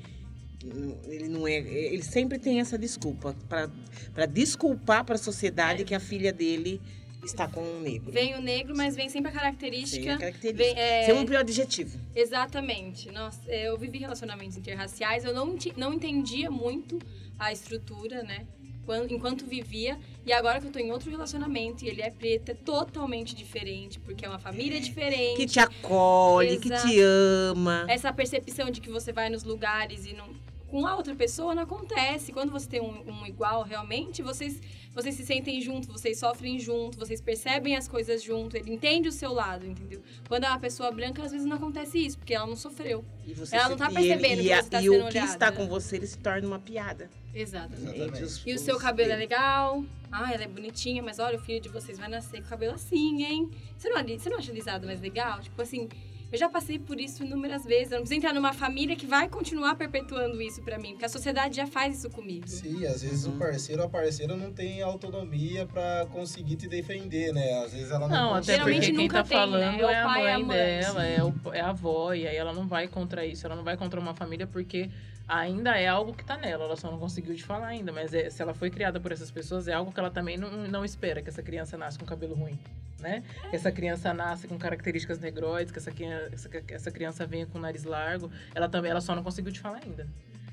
ele 1.05 1.27
não 1.27 1.48
é. 1.48 1.58
Ele 1.58 2.03
sempre 2.03 2.39
tem 2.39 2.60
essa 2.60 2.77
desculpa 2.77 3.36
para 3.50 4.25
desculpar 4.25 5.03
para 5.03 5.15
a 5.15 5.17
sociedade 5.17 5.84
que 5.84 5.93
a 5.93 6.00
filha 6.00 6.32
dele 6.32 6.82
está 7.25 7.48
com 7.48 7.62
um 7.62 7.82
negro. 7.82 8.12
Vem 8.12 8.36
o 8.36 8.41
negro, 8.41 8.75
mas 8.75 8.96
vem 8.96 9.10
sempre 9.10 9.32
a 9.32 9.34
característica. 9.34 10.13
a 10.13 10.17
característica. 10.17 10.74
Vem, 10.75 10.77
é, 10.77 11.05
Sempre 11.05 11.36
um 11.36 11.39
adjetivo. 11.39 12.00
Exatamente. 12.15 13.12
Nossa, 13.12 13.39
é, 13.48 13.70
eu 13.70 13.77
vivi 13.77 14.00
relacionamentos 14.00 14.58
interraciais, 14.58 15.24
eu 15.24 15.34
não, 15.34 15.55
não 15.77 15.93
entendia 15.93 16.50
muito 16.51 17.00
a 17.39 17.51
estrutura, 17.51 18.24
né? 18.24 18.46
Quan- 18.86 19.08
Enquanto 19.10 19.46
vivia, 19.46 19.98
e 20.25 20.32
agora 20.34 20.60
que 20.60 20.68
eu 20.68 20.72
tô 20.72 20.80
em 20.80 20.92
outro 20.92 21.10
relacionamento 21.10 21.84
e 21.86 21.90
ele 21.90 22.02
é 22.02 22.10
preto, 22.10 22.50
é 22.50 22.54
totalmente 22.54 23.34
diferente, 23.36 24.00
porque 24.00 24.25
é 24.25 24.30
uma 24.30 24.40
família 24.40 24.80
diferente. 24.80 25.38
Que 25.38 25.46
te 25.46 25.60
acolhe, 25.60 26.58
que 26.58 26.68
Exato. 26.68 26.88
te 26.90 27.00
ama. 27.02 27.86
Essa 27.88 28.12
percepção 28.12 28.70
de 28.70 28.82
que 28.82 28.89
você 28.89 29.12
vai 29.13 29.30
nos 29.30 29.43
lugares 29.43 30.06
e 30.06 30.13
não. 30.13 30.28
Com 30.74 30.88
a 30.88 30.96
outra 30.96 31.14
pessoa 31.14 31.54
não 31.54 31.62
acontece. 31.62 32.32
Quando 32.34 32.52
você 32.52 32.68
tem 32.68 32.82
um, 32.82 33.08
um 33.08 33.28
igual, 33.28 33.62
realmente, 33.62 34.24
vocês, 34.24 34.60
vocês 34.92 35.14
se 35.14 35.24
sentem 35.24 35.62
juntos, 35.62 35.88
vocês 35.88 36.18
sofrem 36.18 36.58
junto, 36.58 36.98
vocês 36.98 37.22
percebem 37.22 37.76
as 37.76 37.88
coisas 37.88 38.24
junto, 38.24 38.58
ele 38.58 38.74
entende 38.74 39.08
o 39.08 39.12
seu 39.12 39.32
lado, 39.32 39.68
entendeu? 39.68 40.02
Quando 40.28 40.46
é 40.46 40.50
uma 40.50 40.60
pessoa 40.60 40.90
branca, 40.92 41.22
às 41.22 41.32
vezes 41.32 41.46
não 41.46 41.58
acontece 41.58 42.04
isso, 42.04 42.18
porque 42.18 42.34
ela 42.34 42.48
não 42.48 42.56
sofreu. 42.56 43.06
E 43.24 43.36
você 43.36 43.56
Ela 43.56 43.70
não 43.70 43.78
tá 43.78 43.86
e 43.92 43.96
ele- 43.98 44.18
percebendo 44.18 44.42
e, 44.42 44.48
que 44.50 44.56
você 44.64 44.70
tá 44.72 44.82
e 44.82 44.84
sendo 44.86 44.94
o 44.96 44.98
que 44.98 45.18
olhada. 45.18 45.32
está 45.32 45.52
com 45.52 45.68
você, 45.68 45.96
ele 45.98 46.08
se 46.08 46.18
torna 46.18 46.48
uma 46.48 46.58
piada. 46.60 47.08
Exatamente. 47.36 47.96
Exatamente. 48.00 48.42
E 48.50 48.54
o 48.56 48.58
seu 48.58 48.80
cabelo 48.80 49.12
é 49.12 49.16
legal. 49.16 49.86
Ah, 50.12 50.34
ela 50.34 50.44
é 50.44 50.48
bonitinha, 50.48 51.04
mas 51.04 51.20
olha, 51.20 51.38
o 51.38 51.42
filho 51.42 51.62
de 51.62 51.70
vocês 51.70 52.00
vai 52.00 52.10
nascer 52.10 52.40
com 52.42 52.48
o 52.48 52.50
cabelo 52.50 52.74
assim, 52.74 53.24
hein? 53.24 53.52
Você 53.78 53.90
não, 53.90 54.02
você 54.04 54.28
não 54.28 54.40
acha 54.40 54.52
alisado 54.52 54.88
mais 54.88 55.00
legal? 55.00 55.40
Tipo 55.40 55.62
assim, 55.62 55.88
eu 56.34 56.38
já 56.39 56.50
passei 56.50 56.78
por 56.80 57.00
isso 57.00 57.24
inúmeras 57.24 57.63
vezes. 57.63 57.91
Eu 57.91 57.98
não 58.00 58.04
preciso 58.04 58.17
entrar 58.17 58.34
numa 58.34 58.52
família 58.54 58.96
que 58.96 59.06
vai 59.06 59.30
continuar 59.30 59.76
perpetuando 59.76 60.41
isso 60.41 60.62
pra 60.63 60.78
mim, 60.80 60.91
porque 60.91 61.06
a 61.06 61.10
sociedade 61.10 61.56
já 61.56 61.67
faz 61.67 62.00
isso 62.00 62.10
comigo. 62.10 62.48
Sim, 62.48 62.86
às 62.86 63.02
vezes 63.04 63.26
Uhum. 63.26 63.36
o 63.36 63.39
parceiro 63.39 63.82
ou 63.84 63.88
a 63.88 63.89
parceira 63.91 64.36
não 64.36 64.52
tem 64.52 64.82
autonomia 64.82 65.65
pra 65.65 66.06
conseguir 66.12 66.56
te 66.56 66.67
defender, 66.67 67.32
né? 67.32 67.63
Às 67.63 67.74
vezes 67.74 67.91
ela 67.91 68.08
não, 68.08 68.10
Não, 68.10 68.34
até 68.36 68.58
porque 68.58 68.80
quem 68.80 68.93
nunca 68.93 69.24
tá 69.24 69.30
tem, 69.30 69.38
né? 69.38 69.43
falando 69.43 69.80
É 69.82 69.86
o 69.86 69.89
é, 69.89 70.02
a 70.02 70.06
pai 70.06 70.24
e 70.26 70.28
a 70.30 70.39
mãe 70.39 70.43
mãe. 70.48 70.58
dela, 70.58 71.06
é, 71.06 71.24
o, 71.24 71.34
é 71.54 71.62
a 71.62 71.69
avó, 71.69 72.13
e 72.13 72.28
aí 72.28 72.36
ela 72.36 72.52
não 72.52 72.67
vai 72.67 72.88
contra 72.88 73.26
isso, 73.26 73.46
ela 73.46 73.56
não 73.56 73.63
vai 73.63 73.78
contra 73.78 74.00
uma 74.00 74.13
família 74.15 74.48
porque 74.48 74.89
ainda 75.28 75.78
é 75.78 75.88
algo 75.88 76.14
que 76.14 76.24
tá 76.24 76.38
nela, 76.38 76.66
ela 76.66 76.76
só 76.76 76.92
não 76.92 77.00
conseguiu 77.00 77.36
te 77.36 77.44
falar 77.44 77.68
ainda, 77.68 77.92
mas 77.92 78.14
é- 78.14 78.30
se 78.30 78.42
ela 78.42 78.54
foi 78.54 78.70
criada 78.70 79.00
por 79.00 79.12
essas 79.12 79.32
pessoas, 79.32 79.68
é 79.68 79.74
algo 79.74 79.92
que 79.92 80.00
ela 80.00 80.12
também 80.12 80.38
não, 80.38 80.50
não 80.68 80.84
espera, 80.86 81.22
que 81.22 81.30
essa 81.30 81.42
criança 81.42 81.78
nasça 81.78 81.98
com 82.00 82.06
cabelo 82.06 82.36
ruim, 82.36 82.60
né? 83.00 83.24
Que 83.50 83.56
essa 83.56 83.72
criança 83.72 84.14
nasce 84.14 84.48
com 84.48 84.58
características 84.58 85.20
negroides, 85.20 85.72
que 85.72 85.80
essa, 85.80 85.92
essa, 86.32 86.50
essa 86.70 86.92
criança 86.92 87.26
venha 87.26 87.46
com 87.46 87.58
o 87.58 87.62
nariz 87.62 87.84
largo, 87.84 88.30
ela 88.54 88.68
também, 88.68 88.92
ela 88.92 89.02
só 89.02 89.16
não 89.16 89.24
conseguiu 89.24 89.52
te 89.52 89.60
falar 89.60 89.80
ainda. 89.84 90.08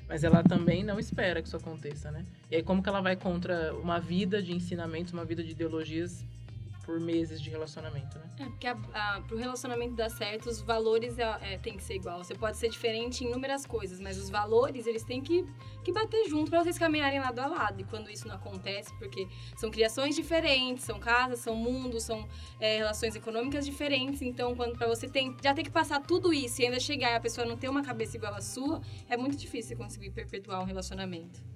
Mas 0.07 0.25
ela 0.25 0.43
também 0.43 0.83
não 0.83 0.99
espera 0.99 1.41
que 1.41 1.47
isso 1.47 1.55
aconteça, 1.55 2.11
né? 2.11 2.25
E 2.49 2.57
aí 2.57 2.63
como 2.63 2.83
que 2.83 2.89
ela 2.89 2.99
vai 2.99 3.15
contra 3.15 3.73
uma 3.75 3.97
vida 3.97 4.41
de 4.41 4.51
ensinamentos, 4.53 5.13
uma 5.13 5.23
vida 5.23 5.41
de 5.41 5.51
ideologias 5.51 6.25
por 6.83 6.99
meses 6.99 7.41
de 7.41 7.49
relacionamento, 7.49 8.17
né? 8.17 8.29
É, 8.39 8.45
porque 8.45 8.67
a, 8.67 8.77
a, 8.93 9.21
pro 9.21 9.37
relacionamento 9.37 9.93
dar 9.95 10.09
certo, 10.09 10.49
os 10.49 10.61
valores 10.61 11.17
é, 11.19 11.53
é, 11.53 11.57
tem 11.57 11.77
que 11.77 11.83
ser 11.83 11.95
igual. 11.95 12.23
Você 12.23 12.33
pode 12.33 12.57
ser 12.57 12.69
diferente 12.69 13.23
em 13.23 13.27
inúmeras 13.27 13.65
coisas, 13.65 13.99
mas 13.99 14.17
os 14.17 14.29
valores, 14.29 14.87
eles 14.87 15.03
têm 15.03 15.21
que, 15.21 15.45
que 15.83 15.91
bater 15.91 16.27
junto 16.27 16.49
pra 16.49 16.63
vocês 16.63 16.77
caminharem 16.77 17.19
lado 17.19 17.39
a 17.39 17.47
lado. 17.47 17.81
E 17.81 17.83
quando 17.83 18.09
isso 18.09 18.27
não 18.27 18.35
acontece, 18.35 18.93
porque 18.97 19.27
são 19.55 19.69
criações 19.69 20.15
diferentes, 20.15 20.83
são 20.83 20.99
casas, 20.99 21.39
são 21.39 21.55
mundos, 21.55 22.03
são 22.03 22.27
é, 22.59 22.77
relações 22.77 23.15
econômicas 23.15 23.65
diferentes. 23.65 24.21
Então, 24.21 24.55
quando 24.55 24.77
pra 24.77 24.87
você 24.87 25.07
tem, 25.07 25.35
já 25.41 25.53
ter 25.53 25.63
que 25.63 25.71
passar 25.71 26.01
tudo 26.01 26.33
isso 26.33 26.61
e 26.61 26.65
ainda 26.65 26.79
chegar 26.79 27.11
e 27.11 27.15
a 27.15 27.19
pessoa 27.19 27.45
não 27.45 27.57
ter 27.57 27.69
uma 27.69 27.83
cabeça 27.83 28.17
igual 28.17 28.33
à 28.33 28.41
sua, 28.41 28.81
é 29.07 29.15
muito 29.15 29.37
difícil 29.37 29.69
você 29.69 29.75
conseguir 29.75 30.11
perpetuar 30.11 30.61
um 30.61 30.65
relacionamento. 30.65 31.51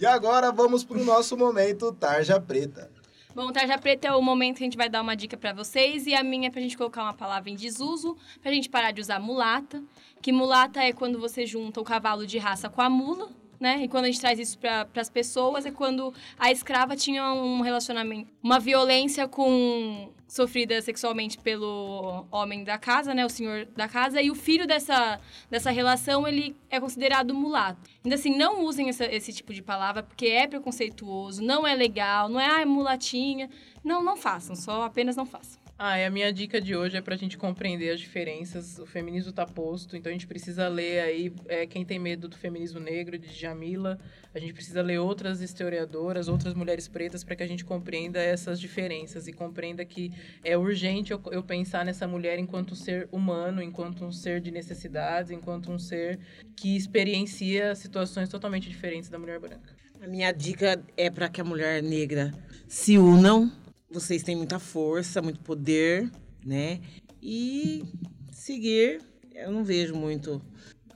E 0.00 0.06
agora 0.06 0.50
vamos 0.50 0.82
pro 0.82 1.04
nosso 1.04 1.36
momento 1.36 1.92
Tarja 1.92 2.40
Preta. 2.40 2.90
Bom, 3.34 3.52
Tarja 3.52 3.76
Preta 3.76 4.08
é 4.08 4.14
o 4.14 4.22
momento 4.22 4.56
que 4.56 4.64
a 4.64 4.66
gente 4.66 4.76
vai 4.76 4.88
dar 4.88 5.02
uma 5.02 5.14
dica 5.14 5.36
pra 5.36 5.52
vocês 5.52 6.06
e 6.06 6.14
a 6.14 6.22
minha 6.24 6.48
é 6.48 6.50
pra 6.50 6.62
gente 6.62 6.74
colocar 6.74 7.02
uma 7.02 7.12
palavra 7.12 7.50
em 7.50 7.54
desuso, 7.54 8.16
pra 8.40 8.50
gente 8.50 8.70
parar 8.70 8.92
de 8.92 9.02
usar 9.02 9.20
mulata, 9.20 9.84
que 10.22 10.32
mulata 10.32 10.80
é 10.80 10.94
quando 10.94 11.18
você 11.18 11.44
junta 11.44 11.82
o 11.82 11.84
cavalo 11.84 12.26
de 12.26 12.38
raça 12.38 12.70
com 12.70 12.80
a 12.80 12.88
mula, 12.88 13.28
né? 13.60 13.82
E 13.84 13.88
quando 13.88 14.04
a 14.04 14.06
gente 14.06 14.20
traz 14.20 14.38
isso 14.38 14.58
para 14.58 14.88
as 14.96 15.10
pessoas 15.10 15.66
é 15.66 15.70
quando 15.70 16.14
a 16.38 16.50
escrava 16.50 16.96
tinha 16.96 17.34
um 17.34 17.60
relacionamento, 17.60 18.30
uma 18.42 18.58
violência 18.58 19.28
com 19.28 20.10
sofrida 20.30 20.80
sexualmente 20.80 21.36
pelo 21.38 22.24
homem 22.30 22.62
da 22.62 22.78
casa, 22.78 23.12
né, 23.12 23.26
o 23.26 23.28
senhor 23.28 23.66
da 23.76 23.88
casa, 23.88 24.22
e 24.22 24.30
o 24.30 24.34
filho 24.34 24.64
dessa, 24.64 25.20
dessa 25.50 25.72
relação, 25.72 26.26
ele 26.26 26.56
é 26.70 26.78
considerado 26.78 27.34
mulato. 27.34 27.90
Ainda 28.04 28.14
assim, 28.14 28.36
não 28.38 28.64
usem 28.64 28.88
essa, 28.88 29.04
esse 29.06 29.32
tipo 29.32 29.52
de 29.52 29.60
palavra, 29.60 30.04
porque 30.04 30.26
é 30.26 30.46
preconceituoso, 30.46 31.42
não 31.42 31.66
é 31.66 31.74
legal, 31.74 32.28
não 32.28 32.38
é, 32.38 32.46
ah, 32.46 32.60
é 32.60 32.64
mulatinha. 32.64 33.50
Não, 33.82 34.04
não 34.04 34.16
façam, 34.16 34.54
só 34.54 34.84
apenas 34.84 35.16
não 35.16 35.26
façam. 35.26 35.59
Ah, 35.82 35.98
e 35.98 36.04
a 36.04 36.10
minha 36.10 36.30
dica 36.30 36.60
de 36.60 36.76
hoje 36.76 36.98
é 36.98 37.00
para 37.00 37.14
a 37.14 37.16
gente 37.16 37.38
compreender 37.38 37.88
as 37.88 37.98
diferenças. 37.98 38.78
O 38.78 38.84
feminismo 38.84 39.30
está 39.30 39.46
posto, 39.46 39.96
então 39.96 40.10
a 40.10 40.12
gente 40.12 40.26
precisa 40.26 40.68
ler 40.68 41.00
aí 41.00 41.32
é, 41.48 41.66
Quem 41.66 41.86
Tem 41.86 41.98
Medo 41.98 42.28
do 42.28 42.36
Feminismo 42.36 42.78
Negro, 42.78 43.18
de 43.18 43.32
Jamila. 43.32 43.98
A 44.34 44.38
gente 44.38 44.52
precisa 44.52 44.82
ler 44.82 44.98
outras 44.98 45.40
historiadoras, 45.40 46.28
outras 46.28 46.52
mulheres 46.52 46.86
pretas, 46.86 47.24
para 47.24 47.34
que 47.34 47.42
a 47.42 47.46
gente 47.46 47.64
compreenda 47.64 48.20
essas 48.20 48.60
diferenças 48.60 49.26
e 49.26 49.32
compreenda 49.32 49.82
que 49.82 50.12
é 50.44 50.54
urgente 50.54 51.12
eu, 51.12 51.22
eu 51.32 51.42
pensar 51.42 51.82
nessa 51.82 52.06
mulher 52.06 52.38
enquanto 52.38 52.76
ser 52.76 53.08
humano, 53.10 53.62
enquanto 53.62 54.04
um 54.04 54.12
ser 54.12 54.38
de 54.42 54.50
necessidades, 54.50 55.30
enquanto 55.30 55.72
um 55.72 55.78
ser 55.78 56.20
que 56.54 56.76
experiencia 56.76 57.74
situações 57.74 58.28
totalmente 58.28 58.68
diferentes 58.68 59.08
da 59.08 59.18
mulher 59.18 59.40
branca. 59.40 59.74
A 60.02 60.06
minha 60.06 60.30
dica 60.30 60.78
é 60.94 61.08
para 61.08 61.30
que 61.30 61.40
a 61.40 61.44
mulher 61.44 61.82
negra 61.82 62.34
se 62.68 62.98
unam 62.98 63.50
vocês 63.90 64.22
têm 64.22 64.36
muita 64.36 64.58
força, 64.58 65.20
muito 65.20 65.40
poder, 65.40 66.10
né? 66.44 66.80
E 67.22 67.84
seguir, 68.32 69.02
eu 69.34 69.50
não 69.50 69.64
vejo 69.64 69.94
muito 69.94 70.42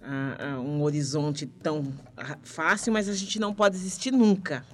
uh, 0.00 0.58
uh, 0.58 0.60
um 0.60 0.82
horizonte 0.82 1.46
tão 1.46 1.92
fácil, 2.42 2.92
mas 2.92 3.08
a 3.08 3.14
gente 3.14 3.38
não 3.38 3.54
pode 3.54 3.76
desistir 3.76 4.10
nunca 4.10 4.64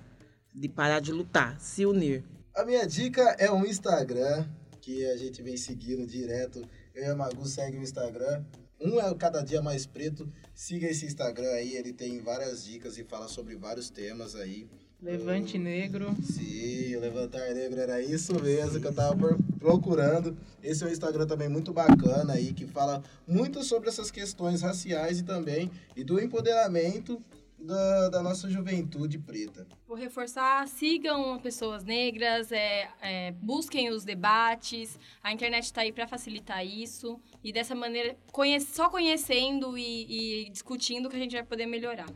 de 0.55 0.69
parar 0.69 1.01
de 1.01 1.13
lutar, 1.13 1.59
se 1.61 1.87
unir. 1.87 2.25
A 2.55 2.65
minha 2.65 2.87
dica 2.87 3.23
é 3.39 3.51
um 3.51 3.65
Instagram 3.65 4.47
que 4.81 5.07
a 5.07 5.17
gente 5.17 5.43
vem 5.43 5.57
seguindo 5.57 6.07
direto. 6.07 6.63
Eu 6.95 7.05
e 7.05 7.07
a 7.07 7.15
Magu 7.15 7.47
segue 7.47 7.79
o 7.79 7.83
Instagram. 7.83 8.45
Um 8.81 8.99
é 8.99 9.15
cada 9.15 9.43
dia 9.43 9.63
mais 9.63 9.87
preto. 9.87 10.29
Siga 10.55 10.89
esse 10.89 11.07
Instagram 11.07 11.51
aí, 11.51 11.77
ele 11.77 11.93
tem 11.93 12.21
várias 12.21 12.65
dicas 12.65 12.99
e 12.99 13.05
fala 13.05 13.29
sobre 13.29 13.55
vários 13.57 13.91
temas 13.91 14.35
aí. 14.35 14.69
Levante 15.03 15.57
Negro. 15.59 16.15
Sim, 16.23 16.97
Levantar 16.97 17.55
Negro 17.55 17.81
era 17.81 18.03
isso 18.03 18.35
mesmo 18.43 18.81
que 18.81 18.87
eu 18.87 18.95
tava 18.95 19.39
procurando. 19.59 20.37
Esse 20.63 20.85
é 20.85 20.87
um 20.87 20.91
Instagram 20.91 21.27
também 21.27 21.49
muito 21.49 21.73
bacana 21.73 22.35
aí, 22.35 22.53
que 22.53 22.67
fala 22.67 23.03
muito 23.27 23.63
sobre 23.63 23.89
essas 23.89 24.11
questões 24.11 24.61
raciais 24.61 25.21
e 25.21 25.23
também 25.23 25.71
e 25.97 26.05
do 26.05 26.21
empoderamento 26.21 27.23
da, 27.59 28.09
da 28.09 28.23
nossa 28.23 28.49
juventude 28.49 29.19
preta. 29.19 29.67
Vou 29.87 29.97
reforçar, 29.97 30.67
sigam 30.69 31.39
pessoas 31.39 31.85
negras, 31.85 32.53
é, 32.53 32.89
é, 33.01 33.33
busquem 33.33 33.91
os 33.91 34.05
debates, 34.05 34.99
a 35.23 35.33
internet 35.33 35.65
está 35.65 35.83
aí 35.83 35.93
para 35.93 36.07
facilitar 36.07 36.65
isso. 36.65 37.19
E 37.43 37.53
dessa 37.53 37.75
maneira, 37.75 38.17
conhece, 38.33 38.75
só 38.75 38.89
conhecendo 38.89 39.77
e, 39.77 40.45
e 40.47 40.51
discutindo 40.51 41.09
que 41.09 41.17
a 41.17 41.19
gente 41.19 41.33
vai 41.33 41.45
poder 41.45 41.67
melhorar. 41.67 42.07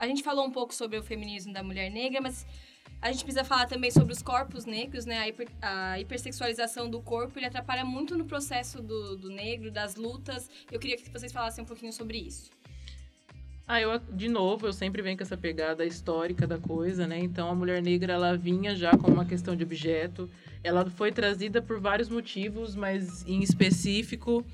A 0.00 0.06
gente 0.06 0.22
falou 0.22 0.46
um 0.46 0.50
pouco 0.50 0.74
sobre 0.74 0.98
o 0.98 1.02
feminismo 1.02 1.52
da 1.52 1.62
mulher 1.62 1.90
negra, 1.90 2.22
mas 2.22 2.46
a 3.02 3.12
gente 3.12 3.22
precisa 3.22 3.44
falar 3.44 3.66
também 3.66 3.90
sobre 3.90 4.14
os 4.14 4.22
corpos 4.22 4.64
negros, 4.64 5.04
né? 5.04 5.18
A, 5.18 5.28
hiper, 5.28 5.48
a 5.60 6.00
hipersexualização 6.00 6.88
do 6.88 7.02
corpo, 7.02 7.38
ele 7.38 7.44
atrapalha 7.44 7.84
muito 7.84 8.16
no 8.16 8.24
processo 8.24 8.82
do, 8.82 9.16
do 9.16 9.28
negro, 9.28 9.70
das 9.70 9.96
lutas. 9.96 10.48
Eu 10.72 10.80
queria 10.80 10.96
que 10.96 11.10
vocês 11.10 11.30
falassem 11.30 11.62
um 11.62 11.66
pouquinho 11.66 11.92
sobre 11.92 12.16
isso. 12.16 12.50
Ah, 13.68 13.78
eu, 13.78 13.98
de 13.98 14.28
novo, 14.28 14.66
eu 14.66 14.72
sempre 14.72 15.02
venho 15.02 15.18
com 15.18 15.22
essa 15.22 15.36
pegada 15.36 15.84
histórica 15.84 16.46
da 16.46 16.58
coisa, 16.58 17.06
né? 17.06 17.18
Então, 17.18 17.50
a 17.50 17.54
mulher 17.54 17.82
negra, 17.82 18.14
ela 18.14 18.36
vinha 18.38 18.74
já 18.74 18.90
com 18.96 19.10
uma 19.10 19.26
questão 19.26 19.54
de 19.54 19.62
objeto. 19.62 20.28
Ela 20.64 20.88
foi 20.90 21.12
trazida 21.12 21.60
por 21.60 21.78
vários 21.78 22.08
motivos, 22.08 22.74
mas 22.74 23.24
em 23.26 23.42
específico, 23.42 24.44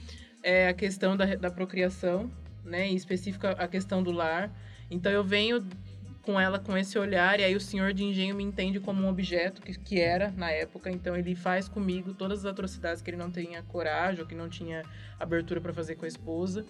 é 0.43 0.69
a 0.69 0.75
questão 0.75 1.17
da, 1.17 1.37
da 1.37 1.51
procriação, 1.53 2.29
né? 2.65 2.89
Em 2.89 2.97
específico, 2.97 3.47
a 3.47 3.69
questão 3.69 4.03
do 4.03 4.11
lar. 4.11 4.51
Então 4.91 5.11
eu 5.11 5.25
venho 5.25 5.65
com 6.23 6.41
ela 6.41 6.59
com 6.59 6.77
esse 6.77 6.99
olhar, 6.99 7.39
e 7.39 7.45
aí 7.45 7.55
o 7.55 7.61
senhor 7.61 7.93
de 7.93 8.03
engenho 8.03 8.35
me 8.35 8.43
entende 8.43 8.81
como 8.81 9.01
um 9.01 9.09
objeto 9.09 9.63
que, 9.63 9.79
que 9.79 10.01
era 10.01 10.33
na 10.33 10.51
época, 10.51 10.91
então 10.91 11.17
ele 11.17 11.37
faz 11.37 11.69
comigo 11.69 12.13
todas 12.13 12.41
as 12.41 12.47
atrocidades 12.47 13.01
que 13.01 13.09
ele 13.09 13.17
não 13.17 13.31
tinha 13.31 13.63
coragem 13.63 14.21
ou 14.21 14.27
que 14.27 14.35
não 14.35 14.49
tinha 14.49 14.83
abertura 15.21 15.61
para 15.61 15.73
fazer 15.73 15.95
com 15.95 16.05
a 16.05 16.09
esposa. 16.09 16.67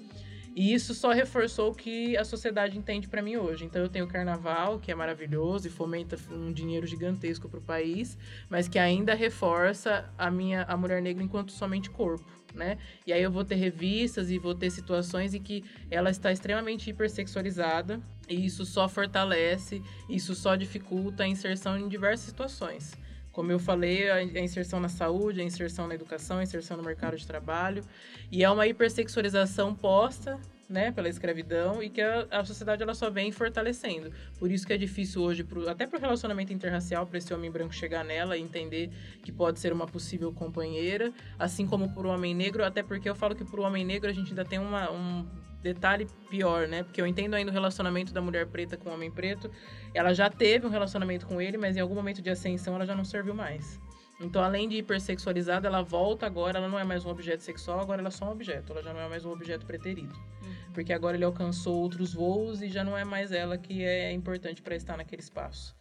E 0.56 0.72
isso 0.72 0.94
só 0.94 1.12
reforçou 1.12 1.70
o 1.70 1.74
que 1.74 2.16
a 2.16 2.24
sociedade 2.24 2.78
entende 2.78 3.06
para 3.06 3.20
mim 3.20 3.36
hoje. 3.36 3.66
Então 3.66 3.82
eu 3.82 3.90
tenho 3.90 4.06
o 4.06 4.08
carnaval, 4.08 4.80
que 4.80 4.90
é 4.90 4.94
maravilhoso 4.94 5.68
e 5.68 5.70
fomenta 5.70 6.16
um 6.30 6.50
dinheiro 6.50 6.86
gigantesco 6.86 7.46
para 7.46 7.58
o 7.60 7.62
país, 7.62 8.16
mas 8.48 8.66
que 8.66 8.78
ainda 8.78 9.14
reforça 9.14 10.10
a 10.16 10.30
minha 10.30 10.62
a 10.62 10.74
mulher 10.74 11.02
negra 11.02 11.22
enquanto 11.22 11.52
somente 11.52 11.90
corpo 11.90 12.24
né? 12.56 12.78
E 13.06 13.12
aí 13.12 13.22
eu 13.22 13.30
vou 13.30 13.44
ter 13.44 13.54
revistas 13.54 14.30
e 14.30 14.38
vou 14.38 14.54
ter 14.54 14.70
situações 14.70 15.34
em 15.34 15.42
que 15.42 15.62
ela 15.90 16.10
está 16.10 16.32
extremamente 16.32 16.90
hipersexualizada 16.90 18.00
e 18.28 18.46
isso 18.46 18.64
só 18.64 18.88
fortalece, 18.88 19.82
isso 20.08 20.34
só 20.34 20.56
dificulta 20.56 21.22
a 21.24 21.28
inserção 21.28 21.78
em 21.78 21.86
diversas 21.86 22.26
situações. 22.26 22.92
Como 23.36 23.52
eu 23.52 23.58
falei, 23.58 24.10
a 24.10 24.22
inserção 24.22 24.80
na 24.80 24.88
saúde, 24.88 25.42
a 25.42 25.44
inserção 25.44 25.86
na 25.86 25.94
educação, 25.94 26.38
a 26.38 26.42
inserção 26.42 26.74
no 26.74 26.82
mercado 26.82 27.18
de 27.18 27.26
trabalho. 27.26 27.84
E 28.32 28.42
é 28.42 28.48
uma 28.48 28.66
hipersexualização 28.66 29.74
posta 29.74 30.40
né, 30.70 30.90
pela 30.90 31.06
escravidão 31.06 31.82
e 31.82 31.90
que 31.90 32.00
a, 32.00 32.26
a 32.30 32.44
sociedade 32.46 32.82
ela 32.82 32.94
só 32.94 33.10
vem 33.10 33.30
fortalecendo. 33.30 34.10
Por 34.38 34.50
isso 34.50 34.66
que 34.66 34.72
é 34.72 34.78
difícil 34.78 35.20
hoje, 35.20 35.44
pro, 35.44 35.68
até 35.68 35.86
para 35.86 35.98
o 35.98 36.00
relacionamento 36.00 36.50
interracial, 36.50 37.06
para 37.06 37.18
esse 37.18 37.34
homem 37.34 37.50
branco 37.50 37.74
chegar 37.74 38.02
nela 38.02 38.38
e 38.38 38.40
entender 38.40 38.88
que 39.22 39.30
pode 39.30 39.60
ser 39.60 39.70
uma 39.70 39.86
possível 39.86 40.32
companheira, 40.32 41.12
assim 41.38 41.66
como 41.66 41.92
para 41.92 42.06
o 42.06 42.10
homem 42.10 42.34
negro, 42.34 42.64
até 42.64 42.82
porque 42.82 43.06
eu 43.06 43.14
falo 43.14 43.36
que 43.36 43.44
para 43.44 43.60
o 43.60 43.64
homem 43.64 43.84
negro 43.84 44.08
a 44.08 44.14
gente 44.14 44.30
ainda 44.30 44.46
tem 44.46 44.58
uma, 44.58 44.90
um 44.90 45.26
detalhe 45.72 46.06
pior, 46.30 46.68
né? 46.68 46.82
Porque 46.82 47.00
eu 47.00 47.06
entendo 47.06 47.34
ainda 47.34 47.50
o 47.50 47.54
relacionamento 47.54 48.12
da 48.12 48.20
mulher 48.20 48.46
preta 48.46 48.76
com 48.76 48.90
o 48.90 48.92
homem 48.92 49.10
preto. 49.10 49.50
Ela 49.94 50.12
já 50.14 50.30
teve 50.30 50.66
um 50.66 50.70
relacionamento 50.70 51.26
com 51.26 51.40
ele, 51.40 51.56
mas 51.56 51.76
em 51.76 51.80
algum 51.80 51.94
momento 51.94 52.22
de 52.22 52.30
ascensão 52.30 52.74
ela 52.74 52.86
já 52.86 52.94
não 52.94 53.04
serviu 53.04 53.34
mais. 53.34 53.80
Então, 54.18 54.42
além 54.42 54.66
de 54.66 54.76
hipersexualizada, 54.76 55.68
ela 55.68 55.82
volta 55.82 56.24
agora, 56.24 56.58
ela 56.58 56.68
não 56.68 56.78
é 56.78 56.84
mais 56.84 57.04
um 57.04 57.10
objeto 57.10 57.42
sexual, 57.42 57.80
agora 57.80 58.00
ela 58.00 58.08
é 58.08 58.10
só 58.10 58.24
um 58.26 58.32
objeto, 58.32 58.72
ela 58.72 58.82
já 58.82 58.92
não 58.92 59.00
é 59.00 59.08
mais 59.08 59.26
um 59.26 59.30
objeto 59.30 59.66
preterido. 59.66 60.14
Uhum. 60.42 60.72
Porque 60.72 60.92
agora 60.92 61.16
ele 61.16 61.24
alcançou 61.24 61.76
outros 61.76 62.14
voos 62.14 62.62
e 62.62 62.68
já 62.68 62.82
não 62.82 62.96
é 62.96 63.04
mais 63.04 63.30
ela 63.30 63.58
que 63.58 63.84
é 63.84 64.10
importante 64.12 64.62
para 64.62 64.74
estar 64.74 64.96
naquele 64.96 65.20
espaço. 65.20 65.76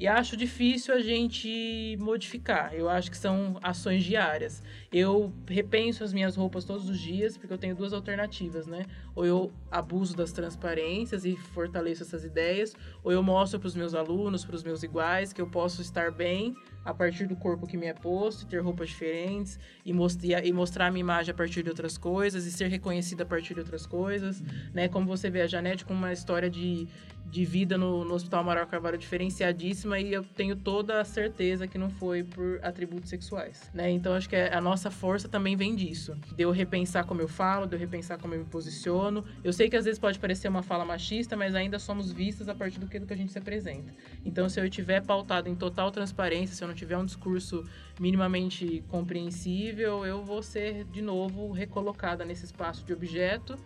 E 0.00 0.08
acho 0.08 0.34
difícil 0.34 0.94
a 0.94 1.00
gente 1.00 1.94
modificar. 2.00 2.72
Eu 2.72 2.88
acho 2.88 3.10
que 3.10 3.18
são 3.18 3.58
ações 3.62 4.02
diárias. 4.02 4.62
Eu 4.90 5.30
repenso 5.46 6.02
as 6.02 6.10
minhas 6.10 6.36
roupas 6.36 6.64
todos 6.64 6.88
os 6.88 6.98
dias, 6.98 7.36
porque 7.36 7.52
eu 7.52 7.58
tenho 7.58 7.76
duas 7.76 7.92
alternativas, 7.92 8.66
né? 8.66 8.86
Ou 9.14 9.26
eu 9.26 9.52
abuso 9.70 10.16
das 10.16 10.32
transparências 10.32 11.26
e 11.26 11.36
fortaleço 11.36 12.02
essas 12.02 12.24
ideias, 12.24 12.74
ou 13.04 13.12
eu 13.12 13.22
mostro 13.22 13.60
para 13.60 13.66
os 13.66 13.76
meus 13.76 13.94
alunos, 13.94 14.42
para 14.42 14.56
os 14.56 14.64
meus 14.64 14.82
iguais, 14.82 15.34
que 15.34 15.40
eu 15.42 15.46
posso 15.46 15.82
estar 15.82 16.10
bem 16.10 16.56
a 16.82 16.94
partir 16.94 17.26
do 17.26 17.36
corpo 17.36 17.66
que 17.66 17.76
me 17.76 17.84
é 17.84 17.92
posto, 17.92 18.46
ter 18.46 18.60
roupas 18.60 18.88
diferentes 18.88 19.58
e, 19.84 19.92
mostrar, 19.92 20.46
e 20.46 20.50
mostrar 20.50 20.86
a 20.86 20.90
minha 20.90 21.02
imagem 21.02 21.30
a 21.30 21.34
partir 21.34 21.62
de 21.62 21.68
outras 21.68 21.98
coisas 21.98 22.46
e 22.46 22.50
ser 22.50 22.68
reconhecida 22.68 23.22
a 23.24 23.26
partir 23.26 23.52
de 23.52 23.60
outras 23.60 23.84
coisas, 23.84 24.42
né? 24.72 24.88
Como 24.88 25.06
você 25.06 25.28
vê 25.28 25.42
a 25.42 25.46
Janete 25.46 25.84
com 25.84 25.92
uma 25.92 26.10
história 26.10 26.48
de, 26.48 26.88
de 27.30 27.44
vida 27.44 27.78
no, 27.78 28.04
no 28.04 28.14
Hospital 28.14 28.40
Amaral 28.40 28.66
Carvalho 28.66 28.98
diferenciadíssima 28.98 30.00
e 30.00 30.12
eu 30.12 30.24
tenho 30.24 30.56
toda 30.56 31.00
a 31.00 31.04
certeza 31.04 31.68
que 31.68 31.78
não 31.78 31.88
foi 31.88 32.24
por 32.24 32.58
atributos 32.62 33.08
sexuais, 33.08 33.70
né? 33.72 33.90
Então 33.90 34.14
acho 34.14 34.28
que 34.28 34.34
é, 34.34 34.52
a 34.52 34.60
nossa 34.60 34.90
força 34.90 35.28
também 35.28 35.54
vem 35.54 35.74
disso, 35.76 36.16
de 36.34 36.42
eu 36.42 36.50
repensar 36.50 37.04
como 37.04 37.20
eu 37.20 37.28
falo, 37.28 37.66
de 37.66 37.76
eu 37.76 37.78
repensar 37.78 38.18
como 38.18 38.34
eu 38.34 38.40
me 38.40 38.46
posiciono. 38.46 39.24
Eu 39.44 39.52
sei 39.52 39.70
que 39.70 39.76
às 39.76 39.84
vezes 39.84 39.98
pode 39.98 40.18
parecer 40.18 40.48
uma 40.48 40.62
fala 40.62 40.84
machista, 40.84 41.36
mas 41.36 41.54
ainda 41.54 41.78
somos 41.78 42.10
vistas 42.10 42.48
a 42.48 42.54
partir 42.54 42.80
do 42.80 42.88
que, 42.88 42.98
do 42.98 43.06
que 43.06 43.12
a 43.12 43.16
gente 43.16 43.30
se 43.30 43.38
apresenta. 43.38 43.94
Então 44.24 44.48
se 44.48 44.58
eu 44.58 44.64
estiver 44.64 45.00
pautado 45.00 45.48
em 45.48 45.54
total 45.54 45.90
transparência, 45.92 46.56
se 46.56 46.64
eu 46.64 46.68
não 46.68 46.74
tiver 46.74 46.98
um 46.98 47.04
discurso 47.04 47.64
minimamente 48.00 48.82
compreensível, 48.88 50.04
eu 50.04 50.24
vou 50.24 50.42
ser 50.42 50.84
de 50.84 51.00
novo 51.00 51.52
recolocada 51.52 52.24
nesse 52.24 52.44
espaço 52.44 52.84
de 52.84 52.92
objeto 52.92 53.56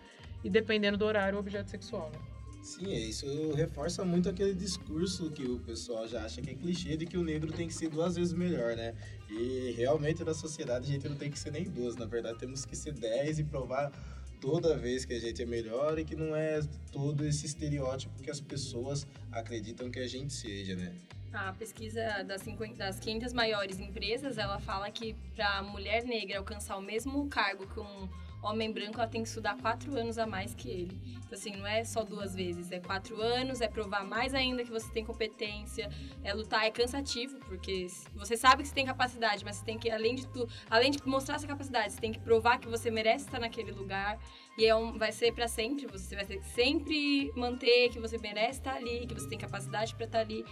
e 0.43 0.51
dependendo 0.51 0.99
do 0.99 1.07
horário, 1.07 1.39
objeto 1.39 1.71
sexual, 1.71 2.11
né? 2.13 2.34
Sim, 2.65 2.95
isso 2.95 3.27
reforça 3.53 4.07
muito 4.07 4.27
aquele 4.27 4.55
discurso 4.55 5.31
que 5.31 5.45
o 5.45 5.59
pessoal 5.59 6.09
já 6.09 6.25
acha 6.25 6.41
que 6.41 6.49
é 6.49 6.55
clichê 6.55 6.97
de 6.97 7.05
que 7.05 7.19
o 7.19 7.23
negro 7.23 7.53
tem 7.53 7.69
que 7.69 7.75
ser 7.75 7.91
duas 7.91 8.17
vezes 8.17 8.33
melhor, 8.33 8.75
né? 8.75 8.95
E 9.29 9.75
realmente 9.77 10.25
na 10.25 10.33
sociedade 10.33 10.89
a 10.89 10.93
gente 10.95 11.07
não 11.07 11.15
tem 11.15 11.31
que 11.31 11.39
ser 11.39 11.51
nem 11.51 11.65
duas, 11.65 11.95
na 11.95 12.07
verdade 12.07 12.39
temos 12.39 12.65
que 12.65 12.75
ser 12.75 12.95
dez 12.95 13.39
e 13.39 13.45
provar 13.45 13.93
toda 14.41 14.79
vez 14.79 15.05
que 15.05 15.13
a 15.13 15.21
gente 15.21 15.43
é 15.43 15.45
melhor 15.45 15.99
e 15.99 16.07
que 16.07 16.17
não 16.17 16.35
é 16.35 16.61
todo 16.91 17.27
esse 17.27 17.45
estereótipo 17.45 18.23
que 18.23 18.31
as 18.31 18.41
pessoas 18.41 19.07
acreditam 19.31 19.91
que 19.91 19.99
a 19.99 20.09
gente 20.09 20.33
seja, 20.33 20.75
né? 20.75 20.95
A 21.35 21.53
pesquisa 21.53 22.23
das, 22.23 22.41
50, 22.41 22.79
das 22.79 22.99
500 22.99 23.35
maiores 23.35 23.79
empresas, 23.79 24.39
ela 24.39 24.59
fala 24.59 24.91
que 24.91 25.15
para 25.35 25.59
a 25.59 25.63
mulher 25.63 26.03
negra 26.05 26.39
alcançar 26.39 26.79
o 26.79 26.83
mesmo 26.83 27.29
cargo 27.29 27.67
que 27.67 27.79
um 27.79 28.09
homem 28.45 28.71
branco, 28.73 28.99
ela 28.99 29.09
tem 29.09 29.23
que 29.23 29.29
estudar 29.29 29.57
quatro 29.57 29.97
anos 29.99 30.19
a 30.19 30.27
mais 30.27 30.55
que 30.55 30.69
ele. 30.69 31.01
Então, 31.17 31.33
assim, 31.33 31.57
não 31.57 31.67
é 31.67 31.83
só 31.85 32.05
duas 32.05 32.35
vezes, 32.35 32.71
é 32.71 32.79
quatro 32.79 33.21
anos, 33.21 33.61
é 33.61 33.69
provar 33.69 34.05
mais 34.05 34.35
ainda 34.35 34.63
que 34.63 34.71
você 34.71 34.91
tem 34.93 35.05
competência, 35.05 35.89
é 36.23 36.33
lutar, 36.33 36.65
é 36.65 36.71
cansativo, 36.71 37.39
porque 37.41 37.87
você 38.15 38.37
sabe 38.37 38.63
que 38.63 38.69
você 38.69 38.75
tem 38.75 38.87
capacidade, 38.87 39.45
mas 39.45 39.57
você 39.57 39.65
tem 39.65 39.79
que, 39.79 39.91
além 39.91 40.15
de 40.15 40.27
tu, 40.29 40.47
além 40.69 40.91
de 40.91 41.05
mostrar 41.07 41.37
essa 41.37 41.47
capacidade, 41.47 41.93
você 41.95 42.01
tem 42.01 42.13
que 42.13 42.21
provar 42.21 42.59
que 42.59 42.69
você 42.69 42.91
merece 42.91 43.25
estar 43.25 43.41
naquele 43.41 43.73
lugar. 43.73 44.19
E 44.57 44.65
é 44.65 44.75
um, 44.75 44.97
vai 44.97 45.11
ser 45.11 45.33
para 45.33 45.49
sempre, 45.49 45.87
você 45.87 46.15
vai 46.15 46.25
sempre 46.55 47.33
manter 47.35 47.89
que 47.89 47.99
você 47.99 48.19
merece 48.19 48.61
estar 48.61 48.75
ali, 48.75 49.07
que 49.07 49.15
você 49.15 49.29
tem 49.29 49.39
capacidade 49.39 49.95
para 49.95 50.07
estar 50.07 50.21
ali. 50.21 50.45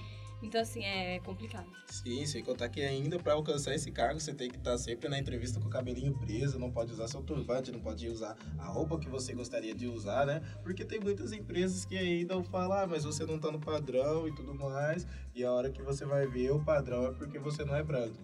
Então, 0.43 0.61
assim, 0.61 0.85
é 0.85 1.21
complicado. 1.21 1.67
Sim, 1.87 2.27
sem 2.27 2.43
contar 2.43 2.69
que 2.69 2.83
ainda 2.83 3.19
para 3.19 3.35
alcançar 3.35 3.75
esse 3.75 3.91
cargo, 3.93 4.19
você 4.19 4.35
tem 4.35 4.51
que 4.51 4.57
estar 4.57 4.77
sempre 4.79 5.09
na 5.09 5.19
entrevista 5.19 5.61
com 5.61 5.67
o 5.67 5.71
cabelinho 5.71 6.15
preso, 6.19 6.59
não 6.59 6.71
pode 6.71 6.93
usar 6.93 7.07
seu 7.07 7.23
turbante, 7.23 7.71
não 7.71 7.81
pode 7.81 8.09
usar 8.09 8.37
a 8.59 8.67
roupa 8.67 8.99
que 8.99 9.09
você 9.09 9.33
gostaria 9.35 9.75
de 9.75 9.87
usar, 9.87 10.27
né? 10.27 10.43
Porque 10.63 10.85
tem 10.85 10.99
muitas 10.99 11.33
empresas 11.33 11.85
que 11.85 11.97
ainda 11.97 12.43
falam, 12.45 12.79
ah, 12.79 12.87
mas 12.87 13.05
você 13.05 13.25
não 13.25 13.39
tá 13.39 13.53
no 13.53 13.61
padrão 13.61 14.27
e 14.27 14.35
tudo 14.35 14.55
mais, 14.55 15.07
e 15.35 15.45
a 15.45 15.53
hora 15.53 15.71
que 15.71 15.83
você 15.83 16.05
vai 16.05 16.27
ver 16.27 16.51
o 16.51 16.65
padrão 16.65 17.07
é 17.07 17.13
porque 17.13 17.39
você 17.39 17.65
não 17.65 17.77
é 17.77 17.83
branco. 17.83 18.17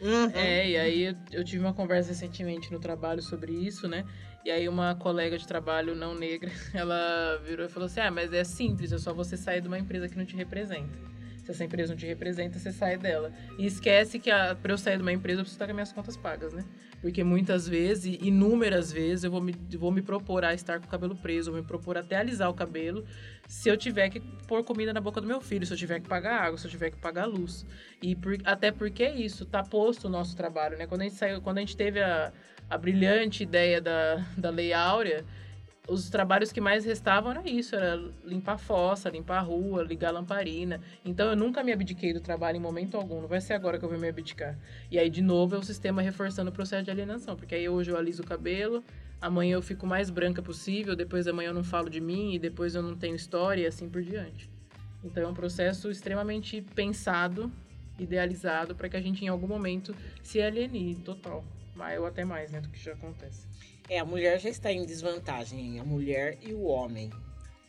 Uhum. 0.00 0.30
É, 0.30 0.68
e 0.70 0.76
aí 0.76 1.16
eu 1.30 1.44
tive 1.44 1.62
uma 1.62 1.74
conversa 1.74 2.08
recentemente 2.08 2.72
no 2.72 2.80
trabalho 2.80 3.22
sobre 3.22 3.52
isso, 3.52 3.86
né? 3.86 4.04
E 4.44 4.50
aí 4.50 4.68
uma 4.68 4.94
colega 4.94 5.38
de 5.38 5.46
trabalho 5.46 5.94
não 5.94 6.14
negra, 6.14 6.50
ela 6.74 7.38
virou 7.44 7.66
e 7.66 7.68
falou 7.68 7.86
assim: 7.86 8.00
"Ah, 8.00 8.10
mas 8.10 8.32
é 8.32 8.44
simples, 8.44 8.92
é 8.92 8.98
só 8.98 9.12
você 9.12 9.36
sair 9.36 9.60
de 9.60 9.68
uma 9.68 9.78
empresa 9.78 10.08
que 10.08 10.16
não 10.16 10.24
te 10.24 10.36
representa". 10.36 11.13
Se 11.44 11.50
essa 11.50 11.62
empresa 11.62 11.92
não 11.92 11.98
te 11.98 12.06
representa, 12.06 12.58
você 12.58 12.72
sai 12.72 12.96
dela. 12.96 13.30
E 13.58 13.66
esquece 13.66 14.18
que 14.18 14.30
para 14.62 14.72
eu 14.72 14.78
sair 14.78 14.96
de 14.96 15.02
uma 15.02 15.12
empresa, 15.12 15.40
eu 15.40 15.44
preciso 15.44 15.56
estar 15.56 15.66
com 15.66 15.74
minhas 15.74 15.92
contas 15.92 16.16
pagas, 16.16 16.54
né? 16.54 16.64
Porque 17.02 17.22
muitas 17.22 17.68
vezes, 17.68 18.16
inúmeras 18.22 18.90
vezes, 18.90 19.24
eu 19.24 19.30
vou 19.30 19.42
me, 19.42 19.54
vou 19.76 19.92
me 19.92 20.00
propor 20.00 20.42
a 20.42 20.54
estar 20.54 20.80
com 20.80 20.86
o 20.86 20.88
cabelo 20.88 21.14
preso, 21.14 21.52
vou 21.52 21.60
me 21.60 21.66
propor 21.66 21.98
até 21.98 22.16
alisar 22.16 22.48
o 22.48 22.54
cabelo, 22.54 23.04
se 23.46 23.68
eu 23.68 23.76
tiver 23.76 24.08
que 24.08 24.20
pôr 24.48 24.64
comida 24.64 24.90
na 24.90 25.02
boca 25.02 25.20
do 25.20 25.26
meu 25.26 25.38
filho, 25.38 25.66
se 25.66 25.74
eu 25.74 25.76
tiver 25.76 26.00
que 26.00 26.08
pagar 26.08 26.40
água, 26.40 26.56
se 26.56 26.66
eu 26.66 26.70
tiver 26.70 26.90
que 26.90 26.96
pagar 26.96 27.26
luz. 27.26 27.66
E 28.00 28.16
por, 28.16 28.38
até 28.42 28.72
porque 28.72 29.06
isso, 29.06 29.44
tá 29.44 29.62
posto 29.62 30.06
o 30.06 30.10
nosso 30.10 30.34
trabalho, 30.34 30.78
né? 30.78 30.86
Quando 30.86 31.02
a 31.02 31.04
gente 31.04 31.16
saiu, 31.16 31.42
quando 31.42 31.58
a 31.58 31.60
gente 31.60 31.76
teve 31.76 32.00
a, 32.00 32.32
a 32.70 32.78
brilhante 32.78 33.42
ideia 33.42 33.82
da, 33.82 34.24
da 34.34 34.48
Lei 34.48 34.72
Áurea, 34.72 35.26
os 35.86 36.08
trabalhos 36.08 36.50
que 36.50 36.60
mais 36.60 36.84
restavam 36.84 37.30
era 37.30 37.48
isso, 37.48 37.74
era 37.74 38.02
limpar 38.24 38.54
a 38.54 38.58
fossa, 38.58 39.10
limpar 39.10 39.38
a 39.38 39.42
rua, 39.42 39.82
ligar 39.82 40.08
a 40.08 40.12
lamparina. 40.12 40.80
Então 41.04 41.28
eu 41.28 41.36
nunca 41.36 41.62
me 41.62 41.72
abdiquei 41.72 42.12
do 42.12 42.20
trabalho 42.20 42.56
em 42.56 42.60
momento 42.60 42.96
algum, 42.96 43.20
não 43.20 43.28
vai 43.28 43.40
ser 43.40 43.52
agora 43.52 43.78
que 43.78 43.84
eu 43.84 43.88
vou 43.88 43.98
me 43.98 44.08
abdicar. 44.08 44.58
E 44.90 44.98
aí 44.98 45.10
de 45.10 45.20
novo 45.20 45.54
é 45.54 45.58
o 45.58 45.62
sistema 45.62 46.00
reforçando 46.00 46.50
o 46.50 46.52
processo 46.52 46.84
de 46.84 46.90
alienação, 46.90 47.36
porque 47.36 47.54
aí 47.54 47.68
hoje 47.68 47.90
eu 47.90 47.98
aliso 47.98 48.22
o 48.22 48.26
cabelo, 48.26 48.82
amanhã 49.20 49.54
eu 49.54 49.62
fico 49.62 49.86
mais 49.86 50.08
branca 50.08 50.42
possível, 50.42 50.96
depois 50.96 51.26
amanhã 51.26 51.48
eu 51.48 51.54
não 51.54 51.64
falo 51.64 51.90
de 51.90 52.00
mim 52.00 52.34
e 52.34 52.38
depois 52.38 52.74
eu 52.74 52.82
não 52.82 52.96
tenho 52.96 53.14
história 53.14 53.62
e 53.62 53.66
assim 53.66 53.88
por 53.88 54.02
diante. 54.02 54.48
Então 55.04 55.22
é 55.22 55.26
um 55.26 55.34
processo 55.34 55.90
extremamente 55.90 56.62
pensado, 56.74 57.52
idealizado 57.98 58.74
para 58.74 58.88
que 58.88 58.96
a 58.96 59.00
gente 59.02 59.22
em 59.22 59.28
algum 59.28 59.46
momento 59.46 59.94
se 60.22 60.40
aliene 60.40 60.94
total, 60.96 61.44
ou 61.98 62.06
até 62.06 62.24
mais, 62.24 62.50
né, 62.50 62.60
do 62.60 62.68
que 62.68 62.82
já 62.82 62.92
acontece. 62.92 63.46
É, 63.88 63.98
a 63.98 64.04
mulher 64.04 64.40
já 64.40 64.48
está 64.48 64.72
em 64.72 64.84
desvantagem, 64.84 65.78
a 65.78 65.84
mulher 65.84 66.38
e 66.40 66.52
o 66.52 66.64
homem. 66.64 67.10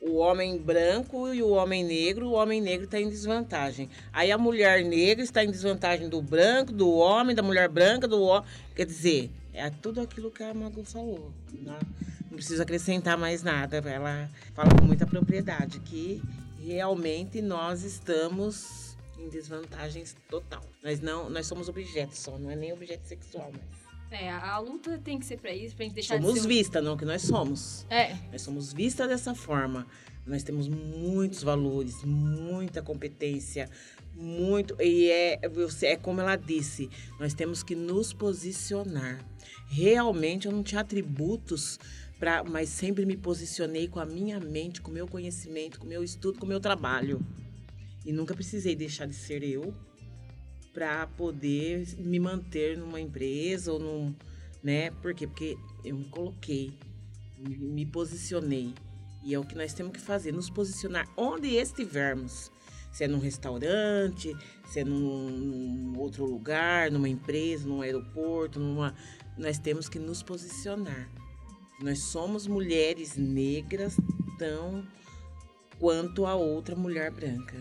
O 0.02 0.18
homem 0.18 0.58
branco 0.58 1.34
e 1.34 1.42
o 1.42 1.50
homem 1.50 1.84
negro, 1.84 2.28
o 2.28 2.34
homem 2.34 2.62
negro 2.62 2.86
está 2.86 3.00
em 3.00 3.10
desvantagem. 3.10 3.90
Aí 4.14 4.32
a 4.32 4.38
mulher 4.38 4.84
negra 4.84 5.24
está 5.24 5.44
em 5.44 5.50
desvantagem 5.50 6.08
do 6.08 6.22
branco, 6.22 6.72
do 6.72 6.90
homem, 6.92 7.36
da 7.36 7.42
mulher 7.42 7.68
branca, 7.68 8.08
do 8.08 8.22
homem. 8.22 8.48
Quer 8.76 8.86
dizer, 8.86 9.32
é 9.54 9.70
tudo 9.70 10.02
aquilo 10.02 10.30
que 10.30 10.44
a 10.44 10.54
Magu 10.54 10.84
falou. 10.84 11.34
Né? 11.52 11.80
Não 12.30 12.38
precisa 12.38 12.64
acrescentar 12.64 13.18
mais 13.18 13.42
nada. 13.42 13.78
Ela 13.78 14.30
fala 14.54 14.70
com 14.78 14.86
muita 14.86 15.08
propriedade 15.08 15.80
que 15.80 16.22
realmente 16.60 17.42
nós 17.42 17.84
estamos 17.84 18.96
em 19.18 19.30
desvantagens 19.30 20.16
total. 20.30 20.64
Nós 20.84 21.00
não, 21.00 21.30
nós 21.30 21.48
somos 21.48 21.68
objetos 21.68 22.20
só, 22.20 22.38
não 22.38 22.52
é 22.52 22.56
nem 22.56 22.74
objeto 22.74 23.06
sexual, 23.08 23.52
mas 23.52 23.85
é, 24.12 24.30
a 24.30 24.58
luta 24.60 24.98
tem 24.98 25.20
que 25.20 25.26
ser 25.26 25.38
para 25.38 25.54
isso, 25.54 25.76
pra 25.76 25.86
gente 25.86 25.96
deixar 25.96 26.16
somos 26.16 26.36
de 26.36 26.42
ser... 26.42 26.48
vista, 26.48 26.82
não 26.82 26.96
que 26.96 27.06
nós 27.06 27.22
somos. 27.22 27.86
É. 27.90 28.16
Nós 28.32 28.42
somos 28.42 28.72
vista 28.72 29.08
dessa 29.08 29.34
forma. 29.34 29.86
Nós 30.26 30.42
temos 30.42 30.68
muitos 30.68 31.44
valores, 31.44 32.04
muita 32.04 32.82
competência, 32.82 33.70
muito. 34.16 34.76
E 34.82 35.10
é, 35.10 35.40
é 35.84 35.96
como 35.96 36.22
ela 36.22 36.36
disse, 36.36 36.90
nós 37.20 37.34
temos 37.34 37.62
que 37.62 37.76
nos 37.76 38.14
posicionar. 38.14 39.24
Realmente 39.68 40.48
eu 40.48 40.52
não 40.52 40.64
tinha 40.64 40.82
atributos 40.82 41.80
para, 42.20 42.44
mas 42.44 42.70
sempre 42.70 43.06
me 43.06 43.18
posicionei 43.18 43.88
com 43.88 44.00
a 44.00 44.06
minha 44.06 44.40
mente, 44.40 44.82
com 44.82 44.90
o 44.90 44.94
meu 44.94 45.08
conhecimento, 45.08 45.80
com 45.80 45.86
o 45.86 45.90
meu 45.90 46.04
estudo, 46.04 46.40
com 46.40 46.46
o 46.46 46.50
meu 46.50 46.60
trabalho. 46.60 47.22
E 48.06 48.12
nunca 48.12 48.34
precisei 48.34 48.76
deixar 48.76 49.08
de 49.08 49.16
ser 49.16 49.44
eu 49.44 49.74
para 50.76 51.08
poder 51.08 51.88
me 51.98 52.20
manter 52.20 52.78
numa 52.78 53.00
empresa 53.00 53.72
ou 53.72 53.80
num, 53.80 54.14
né? 54.62 54.92
Por 54.92 55.16
quê? 55.16 55.26
Porque 55.26 55.58
eu 55.86 55.96
me 55.96 56.04
coloquei, 56.04 56.78
me, 57.40 57.86
posicionei. 57.86 58.74
E 59.24 59.34
é 59.34 59.40
o 59.40 59.46
que 59.46 59.56
nós 59.56 59.74
temos 59.74 59.94
que 59.94 60.02
fazer, 60.02 60.34
nos 60.34 60.50
posicionar 60.50 61.08
onde 61.16 61.48
estivermos. 61.56 62.52
Se 62.92 63.06
é 63.06 63.08
num 63.08 63.20
restaurante, 63.20 64.36
se 64.68 64.82
é 64.82 64.84
num, 64.84 65.30
num 65.30 66.00
outro 66.00 66.26
lugar, 66.26 66.92
numa 66.92 67.08
empresa, 67.08 67.66
num 67.68 67.82
aeroporto, 67.82 68.60
numa, 68.60 68.94
nós 69.38 69.58
temos 69.58 69.88
que 69.88 69.98
nos 69.98 70.22
posicionar. 70.22 71.10
Nós 71.82 72.00
somos 72.00 72.48
mulheres 72.48 73.16
negras 73.16 73.98
tão 74.38 74.86
quanto 75.80 76.26
a 76.26 76.36
outra 76.36 76.76
mulher 76.76 77.12
branca. 77.12 77.58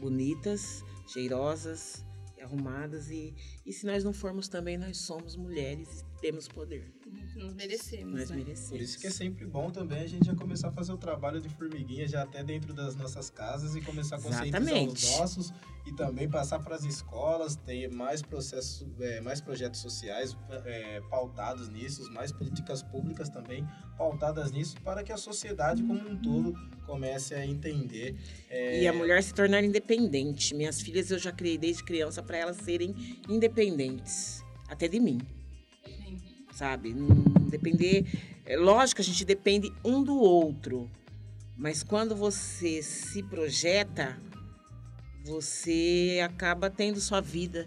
Bonitas, 0.00 0.82
cheirosas, 1.06 2.04
arrumadas 2.40 3.10
e, 3.10 3.34
e 3.64 3.72
se 3.72 3.86
nós 3.86 4.04
não 4.04 4.12
formos 4.12 4.48
também, 4.48 4.76
nós 4.78 4.98
somos 4.98 5.36
mulheres 5.36 6.00
e 6.00 6.20
temos 6.20 6.48
poder. 6.48 6.99
Nós 7.36 7.54
merecemos. 7.54 8.20
Nós 8.20 8.30
né? 8.30 8.36
merecemos. 8.36 8.70
Por 8.70 8.80
isso 8.80 8.98
que 8.98 9.06
é 9.06 9.10
sempre 9.10 9.46
bom 9.46 9.70
também 9.70 10.02
a 10.02 10.06
gente 10.06 10.26
já 10.26 10.34
começar 10.34 10.68
a 10.68 10.72
fazer 10.72 10.92
o 10.92 10.98
trabalho 10.98 11.40
de 11.40 11.48
formiguinha 11.48 12.06
já 12.06 12.22
até 12.22 12.44
dentro 12.44 12.72
das 12.72 12.94
nossas 12.96 13.30
casas 13.30 13.74
e 13.74 13.80
começar 13.80 14.16
a 14.16 14.20
conscientizar 14.20 14.60
Exatamente. 14.60 15.04
os 15.04 15.18
nossos 15.18 15.52
e 15.86 15.92
também 15.92 16.28
passar 16.28 16.58
para 16.58 16.74
as 16.74 16.84
escolas, 16.84 17.56
ter 17.56 17.90
mais 17.90 18.22
processos, 18.22 18.86
é, 19.00 19.20
mais 19.20 19.40
projetos 19.40 19.80
sociais 19.80 20.36
é, 20.64 21.00
pautados 21.08 21.68
nisso, 21.68 22.10
mais 22.12 22.30
políticas 22.32 22.82
públicas 22.82 23.28
também 23.28 23.66
pautadas 23.96 24.50
nisso, 24.52 24.76
para 24.82 25.02
que 25.02 25.12
a 25.12 25.16
sociedade 25.16 25.82
como 25.82 26.08
um 26.08 26.16
todo 26.16 26.54
comece 26.86 27.34
a 27.34 27.44
entender. 27.44 28.16
É... 28.48 28.82
E 28.82 28.88
a 28.88 28.92
mulher 28.92 29.22
se 29.22 29.34
tornar 29.34 29.62
independente. 29.62 30.54
Minhas 30.54 30.80
filhas 30.80 31.10
eu 31.10 31.18
já 31.18 31.32
criei 31.32 31.58
desde 31.58 31.84
criança 31.84 32.22
para 32.22 32.36
elas 32.36 32.56
serem 32.58 32.94
independentes, 33.28 34.42
até 34.68 34.88
de 34.88 34.98
mim. 34.98 35.18
Sabe? 36.60 36.92
Não 36.92 37.08
depender. 37.48 38.04
É 38.44 38.54
lógico 38.54 38.96
que 38.96 39.00
a 39.00 39.04
gente 39.10 39.24
depende 39.24 39.72
um 39.82 40.02
do 40.02 40.14
outro. 40.14 40.90
Mas 41.56 41.82
quando 41.82 42.14
você 42.14 42.82
se 42.82 43.22
projeta, 43.22 44.20
você 45.24 46.20
acaba 46.22 46.68
tendo 46.68 47.00
sua 47.00 47.22
vida. 47.22 47.66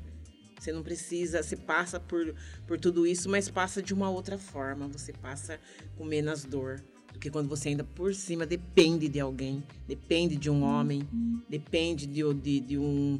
Você 0.60 0.72
não 0.72 0.84
precisa, 0.84 1.42
você 1.42 1.56
passa 1.56 2.00
por, 2.00 2.36
por 2.68 2.80
tudo 2.80 3.08
isso, 3.08 3.28
mas 3.28 3.50
passa 3.50 3.82
de 3.82 3.96
uma 3.96 4.12
outra 4.12 4.38
forma. 4.38 4.88
Você 4.90 5.12
passa 5.12 5.60
com 5.98 6.06
menos 6.06 6.46
dor 6.46 6.80
do 7.12 7.18
que 7.18 7.32
quando 7.32 7.50
você 7.50 7.70
ainda 7.70 7.84
por 7.84 8.14
cima 8.14 8.46
depende 8.46 9.08
de 9.08 9.20
alguém, 9.20 9.64
depende 9.88 10.36
de 10.36 10.52
um 10.52 10.62
homem, 10.62 11.02
depende 11.50 12.06
de, 12.06 12.32
de, 12.36 12.60
de 12.60 12.78
um, 12.78 13.20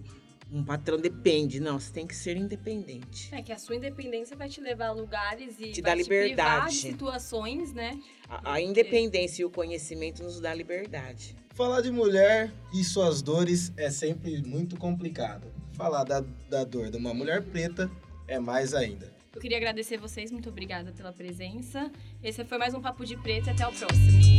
um 0.54 0.64
patrão 0.64 0.98
depende. 0.98 1.60
Não, 1.60 1.80
você 1.80 1.92
tem 1.92 2.06
que 2.06 2.16
ser 2.16 2.38
independente. 2.38 3.34
É 3.34 3.42
que 3.42 3.52
a 3.52 3.58
sua 3.58 3.76
independência 3.76 4.38
vai 4.38 4.48
te 4.48 4.62
levar 4.62 4.88
a 4.88 4.92
lugares 4.92 5.60
e 5.60 5.72
te 5.72 5.82
vai 5.82 5.92
dá 5.92 5.96
liberdade. 5.96 6.76
Te 6.76 6.82
de 6.86 6.92
situações, 6.92 7.74
né? 7.74 8.00
A, 8.30 8.54
a 8.54 8.62
independência 8.62 9.42
e 9.42 9.46
o 9.46 9.50
conhecimento 9.50 10.22
nos 10.22 10.40
dá 10.40 10.54
liberdade. 10.54 11.36
Falar 11.56 11.82
de 11.82 11.92
mulher 11.92 12.54
e 12.74 12.84
suas 12.84 13.22
dores 13.22 13.74
é 13.76 13.90
sempre 13.90 14.42
muito 14.44 14.78
complicado. 14.78 15.52
Falar 15.74 16.04
da, 16.04 16.24
da 16.50 16.64
dor 16.64 16.92
de 16.92 16.98
uma 16.98 17.14
mulher 17.14 17.42
preta 17.42 17.90
é 18.28 18.40
mais 18.40 18.76
ainda. 18.76 19.12
Eu 19.34 19.42
queria 19.42 19.58
agradecer 19.58 19.98
vocês, 19.98 20.32
muito 20.32 20.50
obrigada 20.50 20.92
pela 20.92 21.12
presença. 21.12 21.92
Esse 22.24 22.46
foi 22.46 22.58
mais 22.60 22.76
um 22.76 22.82
Papo 22.82 23.04
de 23.04 23.18
Preto 23.18 23.48
e 23.48 23.50
até 23.50 23.68
o 23.68 23.72
próximo. 23.72 24.33